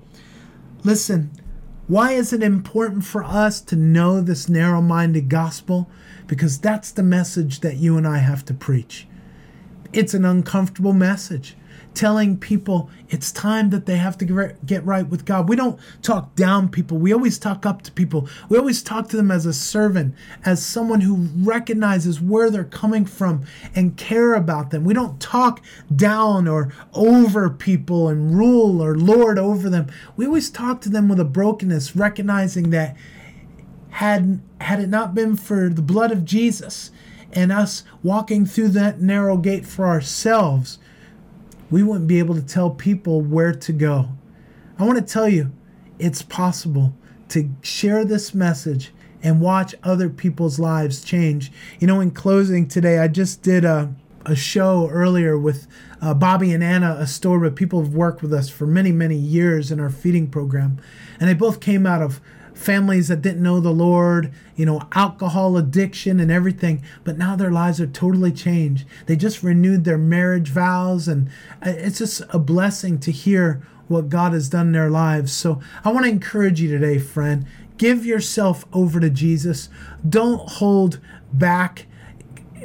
Listen, 0.83 1.29
why 1.85 2.13
is 2.13 2.33
it 2.33 2.41
important 2.41 3.05
for 3.05 3.23
us 3.23 3.61
to 3.61 3.75
know 3.75 4.19
this 4.19 4.49
narrow 4.49 4.81
minded 4.81 5.29
gospel? 5.29 5.87
Because 6.25 6.57
that's 6.57 6.89
the 6.89 7.03
message 7.03 7.59
that 7.59 7.77
you 7.77 7.97
and 7.97 8.07
I 8.07 8.17
have 8.17 8.43
to 8.45 8.53
preach. 8.55 9.07
It's 9.93 10.15
an 10.15 10.25
uncomfortable 10.25 10.93
message 10.93 11.55
telling 11.93 12.37
people 12.37 12.89
it's 13.09 13.31
time 13.31 13.69
that 13.69 13.85
they 13.85 13.97
have 13.97 14.17
to 14.17 14.55
get 14.65 14.85
right 14.85 15.07
with 15.07 15.25
God. 15.25 15.49
We 15.49 15.55
don't 15.55 15.79
talk 16.01 16.35
down 16.35 16.69
people. 16.69 16.97
We 16.97 17.13
always 17.13 17.37
talk 17.37 17.65
up 17.65 17.81
to 17.83 17.91
people. 17.91 18.29
We 18.49 18.57
always 18.57 18.81
talk 18.81 19.09
to 19.09 19.17
them 19.17 19.31
as 19.31 19.45
a 19.45 19.53
servant, 19.53 20.15
as 20.45 20.65
someone 20.65 21.01
who 21.01 21.27
recognizes 21.37 22.21
where 22.21 22.49
they're 22.49 22.63
coming 22.63 23.05
from 23.05 23.43
and 23.75 23.97
care 23.97 24.33
about 24.33 24.71
them. 24.71 24.83
We 24.83 24.93
don't 24.93 25.19
talk 25.19 25.61
down 25.93 26.47
or 26.47 26.73
over 26.93 27.49
people 27.49 28.07
and 28.07 28.37
rule 28.37 28.81
or 28.81 28.95
lord 28.95 29.37
over 29.37 29.69
them. 29.69 29.87
We 30.15 30.25
always 30.25 30.49
talk 30.49 30.81
to 30.81 30.89
them 30.89 31.09
with 31.09 31.19
a 31.19 31.25
brokenness, 31.25 31.95
recognizing 31.95 32.69
that 32.69 32.95
had 33.89 34.41
had 34.61 34.79
it 34.79 34.87
not 34.87 35.13
been 35.13 35.35
for 35.35 35.67
the 35.67 35.81
blood 35.81 36.11
of 36.11 36.23
Jesus 36.23 36.91
and 37.33 37.51
us 37.51 37.83
walking 38.03 38.45
through 38.45 38.69
that 38.69 39.01
narrow 39.01 39.37
gate 39.37 39.65
for 39.65 39.85
ourselves, 39.87 40.79
we 41.71 41.81
wouldn't 41.81 42.07
be 42.07 42.19
able 42.19 42.35
to 42.35 42.41
tell 42.41 42.69
people 42.69 43.21
where 43.21 43.53
to 43.53 43.73
go. 43.73 44.09
I 44.77 44.83
want 44.83 44.99
to 44.99 45.13
tell 45.13 45.29
you, 45.29 45.51
it's 45.97 46.21
possible 46.21 46.93
to 47.29 47.49
share 47.61 48.03
this 48.03 48.33
message 48.33 48.91
and 49.23 49.39
watch 49.39 49.73
other 49.83 50.09
people's 50.09 50.59
lives 50.59 51.03
change. 51.03 51.51
You 51.79 51.87
know, 51.87 52.01
in 52.01 52.11
closing 52.11 52.67
today, 52.67 52.99
I 52.99 53.07
just 53.07 53.41
did 53.41 53.63
a, 53.63 53.93
a 54.25 54.35
show 54.35 54.89
earlier 54.89 55.37
with 55.37 55.67
uh, 56.01 56.13
Bobby 56.13 56.51
and 56.51 56.63
Anna 56.63 56.97
Astorba. 56.99 57.55
People 57.55 57.81
have 57.81 57.93
worked 57.93 58.21
with 58.21 58.33
us 58.33 58.49
for 58.49 58.65
many, 58.65 58.91
many 58.91 59.15
years 59.15 59.71
in 59.71 59.79
our 59.79 59.89
feeding 59.89 60.27
program. 60.27 60.79
And 61.19 61.29
they 61.29 61.35
both 61.35 61.59
came 61.61 61.85
out 61.85 62.01
of 62.01 62.19
families 62.53 63.07
that 63.07 63.21
didn't 63.21 63.43
know 63.43 63.59
the 63.59 63.71
Lord, 63.71 64.31
you 64.55 64.65
know, 64.65 64.81
alcohol 64.93 65.57
addiction 65.57 66.19
and 66.19 66.31
everything, 66.31 66.83
but 67.03 67.17
now 67.17 67.35
their 67.35 67.51
lives 67.51 67.79
are 67.81 67.87
totally 67.87 68.31
changed. 68.31 68.85
They 69.05 69.15
just 69.15 69.43
renewed 69.43 69.83
their 69.83 69.97
marriage 69.97 70.49
vows, 70.49 71.07
and 71.07 71.29
it's 71.61 71.99
just 71.99 72.21
a 72.29 72.39
blessing 72.39 72.99
to 72.99 73.11
hear 73.11 73.65
what 73.87 74.09
God 74.09 74.33
has 74.33 74.49
done 74.49 74.67
in 74.67 74.73
their 74.73 74.89
lives. 74.89 75.31
So 75.31 75.61
I 75.83 75.91
want 75.91 76.05
to 76.05 76.11
encourage 76.11 76.61
you 76.61 76.69
today, 76.69 76.99
friend. 76.99 77.45
Give 77.77 78.05
yourself 78.05 78.65
over 78.73 78.99
to 78.99 79.09
Jesus. 79.09 79.69
Don't 80.07 80.47
hold 80.47 80.99
back. 81.33 81.87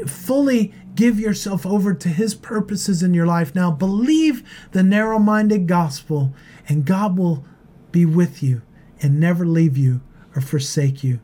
Fully 0.07 0.75
give 0.94 1.18
yourself 1.18 1.64
over 1.64 1.94
to 1.94 2.09
His 2.09 2.35
purposes 2.35 3.03
in 3.03 3.14
your 3.14 3.27
life. 3.27 3.55
Now, 3.55 3.70
believe 3.70 4.42
the 4.72 4.83
narrow 4.83 5.18
minded 5.18 5.66
gospel, 5.66 6.35
and 6.68 6.85
God 6.85 7.16
will 7.16 7.44
be 7.92 8.05
with 8.05 8.42
you 8.42 8.62
and 9.00 9.20
never 9.20 9.46
leave 9.46 9.76
you 9.76 10.00
or 10.35 10.42
forsake 10.42 11.04
you. 11.04 11.20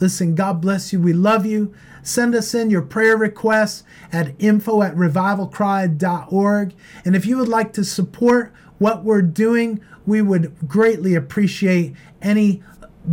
Listen, 0.00 0.34
God 0.34 0.60
bless 0.60 0.92
you. 0.92 1.00
We 1.00 1.12
love 1.12 1.46
you. 1.46 1.72
Send 2.02 2.34
us 2.34 2.52
in 2.54 2.70
your 2.70 2.82
prayer 2.82 3.16
requests 3.16 3.84
at 4.12 4.34
info 4.38 4.82
at 4.82 4.94
revivalcry.org. 4.94 6.74
And 7.04 7.16
if 7.16 7.26
you 7.26 7.36
would 7.38 7.48
like 7.48 7.72
to 7.72 7.84
support 7.84 8.52
what 8.78 9.02
we're 9.04 9.22
doing, 9.22 9.80
we 10.04 10.20
would 10.22 10.68
greatly 10.68 11.14
appreciate 11.14 11.94
any 12.20 12.62